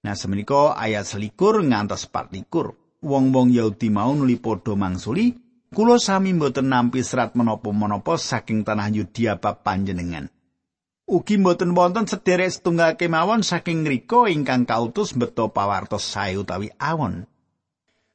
Nah 0.00 0.14
semenika 0.16 0.72
ayat 0.72 1.04
selikur 1.04 1.60
ngantos 1.60 2.08
patlikur. 2.08 2.80
Wong-wong 3.04 3.52
Yahudi 3.52 3.92
mau 3.92 4.16
nuli 4.16 4.40
padha 4.40 4.72
mangsuli, 4.72 5.36
kula 5.68 6.00
sami 6.00 6.32
mboten 6.32 6.72
nampi 6.72 7.04
serat 7.04 7.36
menapa-menapa 7.36 8.16
saking 8.16 8.64
tanah 8.64 8.88
Yudea 8.88 9.36
bab 9.36 9.60
panjenengan. 9.60 10.32
Ugi 11.08 11.40
mboten 11.40 11.72
wonten 11.72 12.04
sederek 12.04 12.52
setunggal 12.52 13.00
kemawon 13.00 13.40
saking 13.40 13.80
ngrika 13.80 14.28
ingkang 14.28 14.68
kautus 14.68 15.16
beto 15.16 15.48
pawartos 15.48 16.04
sae 16.04 16.36
utawi 16.36 16.68
awon. 16.76 17.24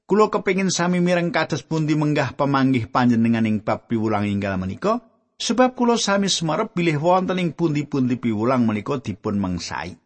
Kulo 0.05 0.29
kepingin 0.29 0.69
sami 0.69 1.01
mireng 1.01 1.33
kados 1.33 1.65
pundi 1.65 1.97
menggah 1.97 2.37
pemanggih 2.37 2.85
panjenengan 2.85 3.49
ing 3.49 3.65
bab 3.65 3.89
piwulang 3.89 4.29
inggal 4.29 4.61
menika, 4.61 5.01
sebab 5.41 5.73
kulo 5.73 5.97
sami 5.97 6.29
semarep 6.29 6.77
bilih 6.77 7.01
wonten 7.01 7.41
ing 7.41 7.57
pundi-pundi 7.57 8.21
piwulang 8.21 8.61
menika 8.69 9.01
dipun 9.01 9.41
mengsai. 9.41 9.97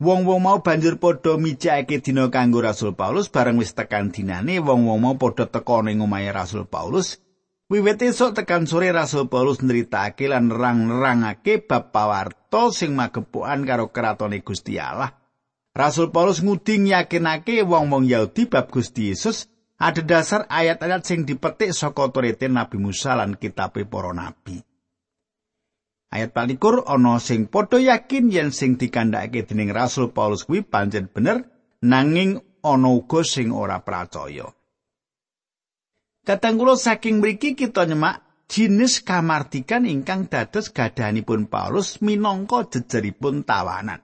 Wong-wong 0.00 0.40
mau 0.40 0.58
banjur 0.64 0.96
padha 0.96 1.36
mijakake 1.36 2.00
dina 2.00 2.32
kanggo 2.32 2.64
Rasul 2.64 2.96
Paulus 2.96 3.28
bareng 3.28 3.60
wis 3.60 3.76
tekan 3.76 4.08
dinane 4.08 4.56
wong-wong 4.56 5.04
mau 5.04 5.14
padha 5.20 5.44
teka 5.44 5.84
ning 5.84 6.00
omahe 6.00 6.32
Rasul 6.32 6.64
Paulus 6.64 7.20
Wiwit 7.64 7.96
esuk 8.04 8.36
tekan 8.36 8.68
sore 8.68 8.92
Rasul 8.92 9.32
Paulus 9.32 9.64
nritake 9.64 10.28
lan 10.28 10.52
nerang-nerangake 10.52 11.64
bab 11.64 11.96
pawarto 11.96 12.68
sing 12.68 12.92
magepokan 12.92 13.64
karo 13.64 13.88
kratone 13.88 14.44
Gusti 14.44 14.76
Allah. 14.76 15.16
Rasul 15.72 16.12
Paulus 16.12 16.44
nguding 16.44 16.92
yakinake 16.92 17.64
wong-wong 17.64 18.04
Yahudi 18.04 18.52
bab 18.52 18.68
Gusti 18.68 19.08
Yesus 19.08 19.48
ada 19.80 20.04
dasar 20.04 20.44
ayat-ayat 20.52 21.08
sing 21.08 21.24
dipetik 21.24 21.72
saka 21.72 22.12
turete 22.12 22.52
Nabi 22.52 22.76
Musa 22.76 23.16
lan 23.16 23.40
kitabe 23.40 23.88
para 23.88 24.12
nabi. 24.12 24.60
Ayat 26.12 26.36
palikur 26.36 26.84
ana 26.84 27.16
sing 27.16 27.48
padha 27.48 27.80
yakin 27.80 28.28
yen 28.28 28.52
sing 28.52 28.76
dikandhakake 28.76 29.48
dening 29.48 29.72
Rasul 29.72 30.12
Paulus 30.12 30.44
kuwi 30.44 30.62
pancen 30.68 31.08
bener 31.08 31.48
nanging 31.80 32.44
ana 32.60 32.92
uga 32.92 33.24
sing 33.24 33.56
ora 33.56 33.80
percaya. 33.80 34.52
Kadang 36.24 36.56
kula 36.56 36.80
saking 36.80 37.20
mriki 37.20 37.52
kita 37.52 37.84
nyemak 37.84 38.48
jinis 38.48 39.04
kamartikan 39.04 39.84
ingkang 39.84 40.24
dados 40.32 40.72
gadahanipun 40.72 41.52
Paulus 41.52 42.00
minangka 42.00 42.64
jejeripun 42.64 43.44
tawanan. 43.44 44.00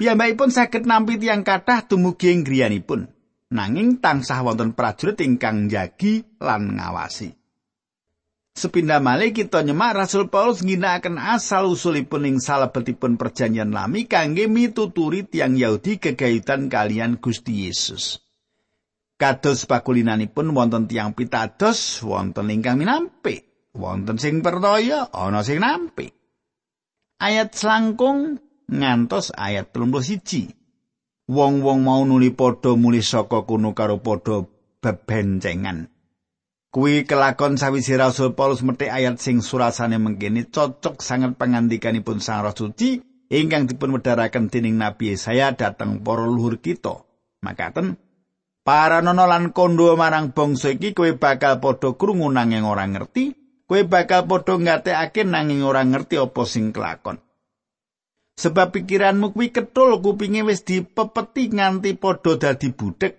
Piyambakipun 0.00 0.48
saged 0.48 0.88
nampi 0.88 1.20
tiyang 1.20 1.44
kathah 1.44 1.84
dumugi 1.84 2.32
ing 2.32 2.40
griyanipun, 2.40 3.04
nanging 3.52 4.00
tansah 4.00 4.40
wonten 4.40 4.72
prajurit 4.72 5.20
ingkang 5.20 5.68
njagi 5.68 6.24
lan 6.40 6.80
ngawasi. 6.80 7.30
Sepindah 8.54 9.04
malih 9.04 9.36
kita 9.36 9.60
nyemak 9.60 9.92
Rasul 9.92 10.32
Paulus 10.32 10.64
ngginakaken 10.64 11.20
asal 11.20 11.68
usulipun 11.68 12.24
ing 12.24 12.40
salebetipun 12.40 13.20
perjanjian 13.20 13.74
lami 13.74 14.08
kangge 14.08 14.48
mituturi 14.48 15.26
tiang 15.28 15.52
Yahudi 15.58 16.00
kegayutan 16.00 16.72
kalian 16.72 17.20
Gusti 17.20 17.68
Yesus. 17.68 18.23
Kados 19.24 19.64
pakulinanipun 19.64 20.52
wonten 20.52 20.84
tiang 20.84 21.16
pitados, 21.16 22.04
wonten 22.04 22.52
ingkang 22.52 22.76
minampi, 22.76 23.40
wonten 23.72 24.20
sing 24.20 24.44
percaya, 24.44 25.08
ana 25.16 25.40
sing 25.40 25.64
nampi. 25.64 26.12
Ayat 27.16 27.56
selangkung 27.56 28.36
ngantos 28.68 29.32
ayat 29.32 29.72
31. 29.72 30.52
Wong-wong 31.24 31.80
mau 31.80 32.04
nuli 32.04 32.36
padha 32.36 32.76
muli 32.76 33.00
saka 33.00 33.48
kuno 33.48 33.72
karo 33.72 33.96
padha 34.04 34.44
bebencengan. 34.84 35.88
Kuwi 36.68 37.08
kelakon 37.08 37.56
sawise 37.56 37.96
Rasul 37.96 38.36
Paulus 38.36 38.60
metik 38.60 38.92
ayat 38.92 39.16
sing 39.24 39.40
surasane 39.40 39.96
mengkene 39.96 40.52
cocok 40.52 41.00
sangat 41.00 41.40
pangandikanipun 41.40 42.20
Sang 42.20 42.44
Roh 42.44 42.52
Suci 42.52 43.00
ingkang 43.32 43.72
dipun 43.72 43.96
wedharaken 43.96 44.52
dening 44.52 44.76
Nabi 44.76 45.16
Yesaya 45.16 45.56
dhateng 45.56 46.04
para 46.04 46.28
luhur 46.28 46.60
kita. 46.60 47.08
Makaten 47.40 48.03
para 48.64 49.04
nono 49.04 49.28
lan 49.28 49.52
kondo 49.52 49.92
marang 49.92 50.32
bangsa 50.32 50.72
iki 50.72 50.96
kowe 50.96 51.12
bakal 51.20 51.60
padha 51.60 51.92
krungu 52.00 52.32
nanging 52.32 52.64
ora 52.64 52.88
ngerti, 52.88 53.36
kowe 53.68 53.80
bakal 53.84 54.24
padha 54.24 54.56
ngatekake 54.56 55.28
nanging 55.28 55.60
ora 55.60 55.84
ngerti 55.84 56.16
apa 56.16 56.42
sing 56.48 56.72
kelakon. 56.72 57.20
Sebab 58.34 58.74
pikiranmu 58.74 59.30
kuwi 59.30 59.54
ketul 59.54 60.02
kupinge 60.02 60.42
wis 60.42 60.66
dipepeti 60.66 61.54
nganti 61.54 61.94
padha 61.94 62.34
dadi 62.40 62.68
budhek. 62.74 63.14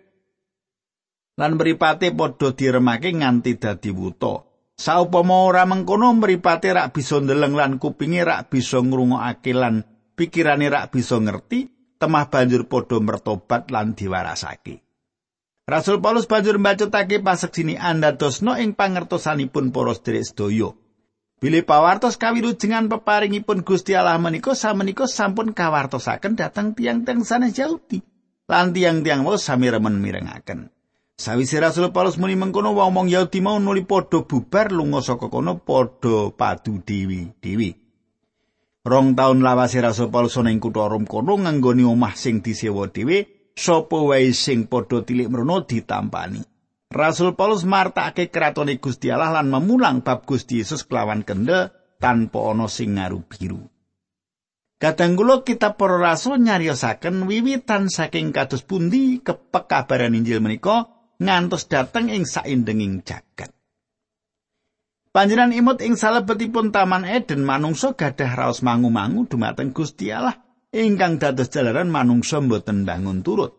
Lan 1.39 1.55
mripate 1.55 2.11
padha 2.11 2.51
diremake 2.51 3.15
nganti 3.15 3.55
dadi 3.55 3.93
wuta. 3.95 4.43
Saupama 4.75 5.47
ora 5.47 5.63
mengkono 5.63 6.11
mripate 6.19 6.75
rak 6.75 6.91
bisa 6.91 7.23
ndeleng 7.23 7.55
lan 7.55 7.79
kupinge 7.79 8.27
rak 8.27 8.51
bisa 8.51 8.83
ngrungokake 8.83 9.55
lan 9.55 9.87
pikirane 10.19 10.67
rak 10.67 10.91
bisa 10.91 11.15
ngerti, 11.15 11.71
temah 11.95 12.27
banjur 12.27 12.67
padha 12.67 12.99
mertobat 12.99 13.71
lan 13.71 13.95
diwarasake. 13.95 14.84
Rasul 15.65 15.97
Paulus 15.97 16.29
banjur 16.29 16.61
mbacutake 16.61 17.25
paseksini 17.25 17.73
andadosno 17.73 18.53
ing 18.53 18.77
pangertosanipun 18.77 19.73
para 19.73 19.97
sedherek 19.97 20.21
sedaya. 20.21 20.69
Bilih 21.41 21.65
pawartos 21.65 22.21
kawilujengan 22.21 22.85
peparingipun 22.85 23.65
Gusti 23.65 23.97
Allah 23.97 24.21
menika 24.21 24.53
samenika 24.53 25.09
sampun 25.09 25.57
kawartosaken 25.57 26.37
dhateng 26.37 26.77
tiang-tiang 26.77 27.25
sanes 27.25 27.57
Yahudi. 27.57 27.97
Lan 28.45 28.77
tiang-tiang 28.77 29.25
wau 29.25 29.41
sami 29.41 29.73
remen 29.73 29.97
mirengaken. 30.05 30.69
Sawise 31.17 31.57
Rasul 31.57 31.89
Paulus 31.89 32.21
muni 32.21 32.37
mengkono 32.37 32.77
wong-wong 32.77 33.09
Yahudi 33.09 33.41
mau 33.41 33.57
nuli 33.57 33.89
padha 33.89 34.21
bubar 34.21 34.69
lunga 34.69 35.01
saka 35.01 35.33
kono 35.33 35.65
padha 35.65 36.29
padu 36.29 36.77
dewi-dewi. 36.85 37.73
Rong 38.85 39.17
taun 39.17 39.41
lawase 39.41 39.81
Rasul 39.81 40.13
Paulus 40.13 40.37
ana 40.37 40.53
ing 40.53 40.61
kutha 40.61 40.85
Rom 40.85 41.09
kono 41.09 41.41
nganggoni 41.41 41.81
omah 41.81 42.13
sing 42.13 42.45
disewa 42.45 42.85
dhewe, 42.93 43.34
sapa 43.55 43.97
wae 44.03 44.35
sing 44.35 44.67
padha 44.67 45.01
tilik 45.01 45.31
mrono 45.31 45.63
ditampani. 45.63 46.43
Rasul 46.91 47.33
Paulus 47.33 47.65
martakake 47.65 48.29
kratone 48.29 48.77
Gusti 48.77 49.09
Allah 49.09 49.41
lan 49.41 49.51
memulang 49.51 50.05
bab 50.05 50.23
Gusti 50.23 50.61
Yesus 50.61 50.85
kelawan 50.85 51.25
kendel 51.25 51.73
tanpa 51.97 52.39
ana 52.51 52.69
sing 52.69 52.95
ngaru 52.95 53.25
biru. 53.25 53.63
Kadang 54.75 55.15
kula 55.15 55.41
kitab 55.41 55.79
para 55.79 55.97
rasul 55.97 56.39
nyariosaken 56.43 57.25
wiwitan 57.25 57.87
saking 57.87 58.35
kados 58.35 58.61
pundi 58.67 59.23
kepekabaran 59.23 60.13
Injil 60.13 60.43
menika 60.43 60.91
ngantos 61.17 61.71
dateng 61.71 62.11
ing 62.11 62.27
saindenging 62.27 63.01
jagat. 63.01 63.55
Panjenengan 65.15 65.55
imut 65.55 65.79
ing 65.79 65.95
salebetipun 65.95 66.75
Taman 66.75 67.07
Eden 67.07 67.47
manungsa 67.47 67.95
gadah 67.95 68.35
raos 68.35 68.59
mangu-mangu 68.59 69.23
dumateng 69.31 69.71
Gusti 69.71 70.11
Allah 70.11 70.44
ingkang 70.75 71.15
dados 71.15 71.47
jalaran 71.47 71.87
manungsa 71.87 72.43
mboten 72.43 72.83
bangun 72.83 73.23
turut. 73.23 73.55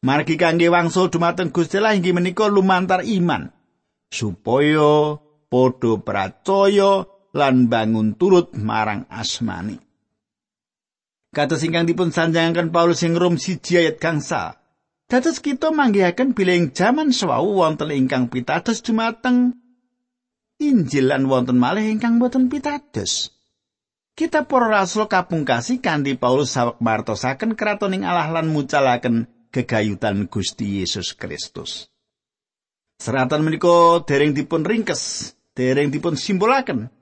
Margi 0.00 0.40
kangge 0.40 0.72
wangsul 0.72 1.12
dumateng 1.12 1.52
Gusti 1.52 1.76
Allah 1.76 1.92
inggih 1.92 2.16
menika 2.16 2.48
lumantar 2.48 3.04
iman 3.04 3.52
supaya 4.08 5.20
padha 5.52 5.92
percaya 6.00 7.04
lan 7.36 7.68
bangun 7.68 8.16
turut 8.16 8.56
marang 8.56 9.04
asmani. 9.12 9.76
Kata 11.30 11.60
singkang 11.60 11.86
dipun 11.86 12.10
sanjangaken 12.10 12.74
Paulus 12.74 13.06
ing 13.06 13.14
Rom 13.14 13.38
siji 13.38 13.78
ayat 13.78 14.02
gangsa. 14.02 14.58
Dados 15.06 15.38
kita 15.38 15.70
manggihaken 15.70 16.34
bilih 16.34 16.74
jaman 16.74 17.14
sewau 17.14 17.60
wonten 17.60 17.92
ingkang 17.94 18.32
pitados 18.32 18.82
dumateng 18.82 19.54
Injil 20.60 21.08
lan 21.08 21.24
wonten 21.24 21.56
malih 21.56 21.88
ingkang 21.88 22.20
boten 22.20 22.52
pitados. 22.52 23.32
Kita 24.20 24.44
para 24.44 24.68
rasul 24.68 25.08
kapungkasi 25.08 25.80
kanthi 25.80 26.12
Paulus 26.12 26.52
sawek 26.52 26.76
martosaken 26.76 27.56
kratoning 27.56 28.04
Allah 28.04 28.28
lan 28.28 28.52
mucalaken 28.52 29.24
kegayutan 29.48 30.28
Gusti 30.28 30.84
Yesus 30.84 31.16
Kristus. 31.16 31.88
Seratan 33.00 33.40
menika 33.40 34.04
dereng 34.04 34.36
dipun 34.36 34.60
ringkes, 34.60 35.32
dereng 35.56 35.88
dipun 35.88 36.20
simbolaken. 36.20 36.92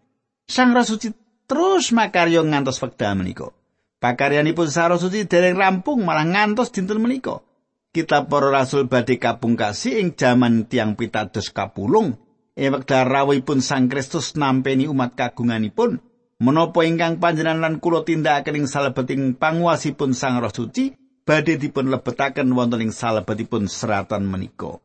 Sang 0.47 0.71
Roh 0.71 0.87
Suci 0.87 1.11
terus 1.51 1.91
makarya 1.91 2.39
ngantos 2.47 2.79
wekdal 2.79 3.19
menika. 3.19 3.51
Pakaryanipun 3.99 4.71
Sang 4.71 4.95
Roh 4.95 5.03
Suci 5.03 5.27
dereng 5.27 5.59
rampung 5.59 6.07
malah 6.07 6.23
ngantos 6.23 6.71
dinten 6.71 7.03
menika. 7.03 7.43
Kitab 7.91 8.31
para 8.31 8.63
rasul 8.63 8.87
badhe 8.87 9.19
kapungkasi 9.19 9.99
ing 9.99 10.15
jaman 10.15 10.71
tiang 10.71 10.95
pitados 10.95 11.51
kapulung. 11.51 12.15
Ing 12.55 12.71
wekdal 12.79 13.11
rawuhipun 13.11 13.59
Sang 13.59 13.91
Kristus 13.91 14.39
nampeni 14.39 14.87
umat 14.87 15.19
kagunganipun, 15.19 15.99
menapa 16.39 16.87
ingkang 16.87 17.19
panjenengan 17.19 17.63
lan 17.63 17.75
kula 17.83 18.07
tindakaken 18.07 18.65
ing 18.65 18.67
salebeting 18.71 19.23
panguwasipun 19.35 20.15
Sang 20.15 20.39
Roh 20.39 20.55
Suci, 20.55 20.95
badhe 21.27 21.59
dipun 21.59 21.91
lebetaken 21.91 22.55
wonten 22.55 22.89
ing 22.89 22.93
salebetipun 22.95 23.67
seratan 23.67 24.25
menika. 24.25 24.79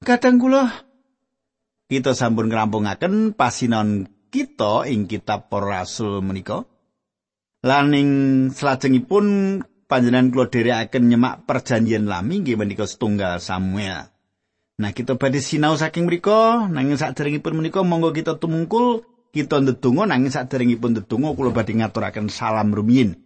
Kadang 0.00 0.40
kula 0.40 0.68
kita 1.86 2.16
sampun 2.16 2.48
ngrampungaken 2.48 3.36
pasinon 3.36 4.08
kita 4.32 4.88
ing 4.88 5.06
kitab 5.06 5.52
para 5.52 5.84
rasul 5.84 6.24
menika. 6.24 6.64
Lan 7.64 7.92
ing 7.96 8.08
salajengipun 8.52 9.24
panjenengan 9.88 10.32
kula 10.32 10.46
dherekaken 10.48 11.04
nyemak 11.12 11.44
perjanjian 11.44 12.08
lami 12.08 12.40
nggih 12.40 12.56
menika 12.56 12.88
setunggal 12.88 13.40
Samuel. 13.40 14.10
Nah, 14.74 14.90
kita 14.90 15.14
badhe 15.14 15.38
sinau 15.38 15.78
saking 15.78 16.10
mriku 16.10 16.66
nanging 16.66 16.98
saderengipun 16.98 17.54
menika 17.54 17.86
monggo 17.86 18.10
kita 18.10 18.42
tumungkul 18.42 19.06
kita 19.34 19.58
ndedonga 19.58 20.06
nanging 20.06 20.30
saderengipun 20.30 20.94
ndedonga 20.94 21.34
kula 21.34 21.50
badhe 21.50 21.74
ngaturaken 21.74 22.30
salam 22.30 22.70
rumiyin. 22.70 23.18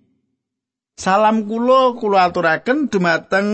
Salam 0.97 1.44
kula 1.44 1.94
kula 2.01 2.33
aturaken 2.33 2.88
dumateng 2.88 3.49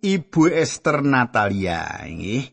Ibu 0.00 0.42
Esther 0.54 1.02
Natalia 1.02 2.06
nggih. 2.06 2.46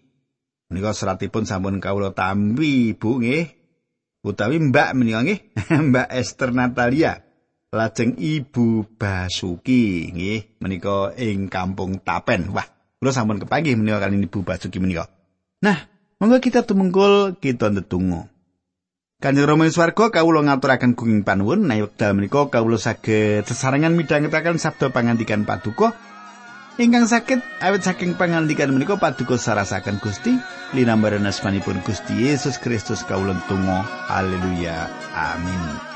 Menika 0.73 0.91
seratipun 0.97 1.45
sampun 1.45 1.77
kawula 1.77 2.11
tampi 2.11 2.97
Ibu 2.97 3.09
nggih. 3.21 3.43
Utawi 4.25 4.57
Mbak 4.57 4.89
menika 4.97 5.21
nggih. 5.21 5.39
Mbak 5.93 6.07
Esther 6.11 6.49
Natalia. 6.51 7.21
Lajeng 7.71 8.19
Ibu 8.19 8.99
Basuki 8.99 10.11
nggih 10.11 10.59
menika 10.59 11.15
ing 11.15 11.47
Kampung 11.47 12.03
Tapen. 12.03 12.51
Wah, 12.51 12.67
kula 12.99 13.15
sampun 13.15 13.39
kepanggih 13.39 13.79
menika 13.79 14.01
kali 14.03 14.19
Ibu 14.19 14.43
Basuki 14.43 14.81
menika. 14.83 15.07
Nah, 15.63 15.77
monggo 16.19 16.41
kita 16.43 16.65
tumungkul 16.65 17.39
kita 17.39 17.71
ndedonga. 17.71 18.40
Kanjeng 19.21 19.45
Rama 19.45 19.69
ing 19.69 19.73
swarga 19.77 20.09
kawula 20.09 20.41
ngaturaken 20.41 20.97
gunging 20.97 21.21
panuwun. 21.21 21.69
Nek 21.69 21.93
wekdal 21.93 22.17
menika 22.17 22.49
kawula 22.49 22.81
saged 22.81 23.45
sesarengan 23.45 23.93
midhangetaken 23.93 24.57
sabda 24.57 24.89
pangandikan 24.89 25.45
paduka. 25.45 25.93
Ingkang 26.81 27.05
sakit 27.05 27.61
awit 27.61 27.85
saking 27.85 28.17
pangandikan 28.17 28.73
menika 28.73 28.97
paduka 28.97 29.37
sarasaken 29.37 30.01
Gusti. 30.01 30.33
Linambaran 30.73 31.29
asmanipun 31.29 31.85
Gusti 31.85 32.17
Yesus 32.17 32.57
Kristus 32.57 33.05
kawula 33.05 33.37
tunggu 33.45 33.85
haleluya. 34.09 34.89
Amin 35.13 35.90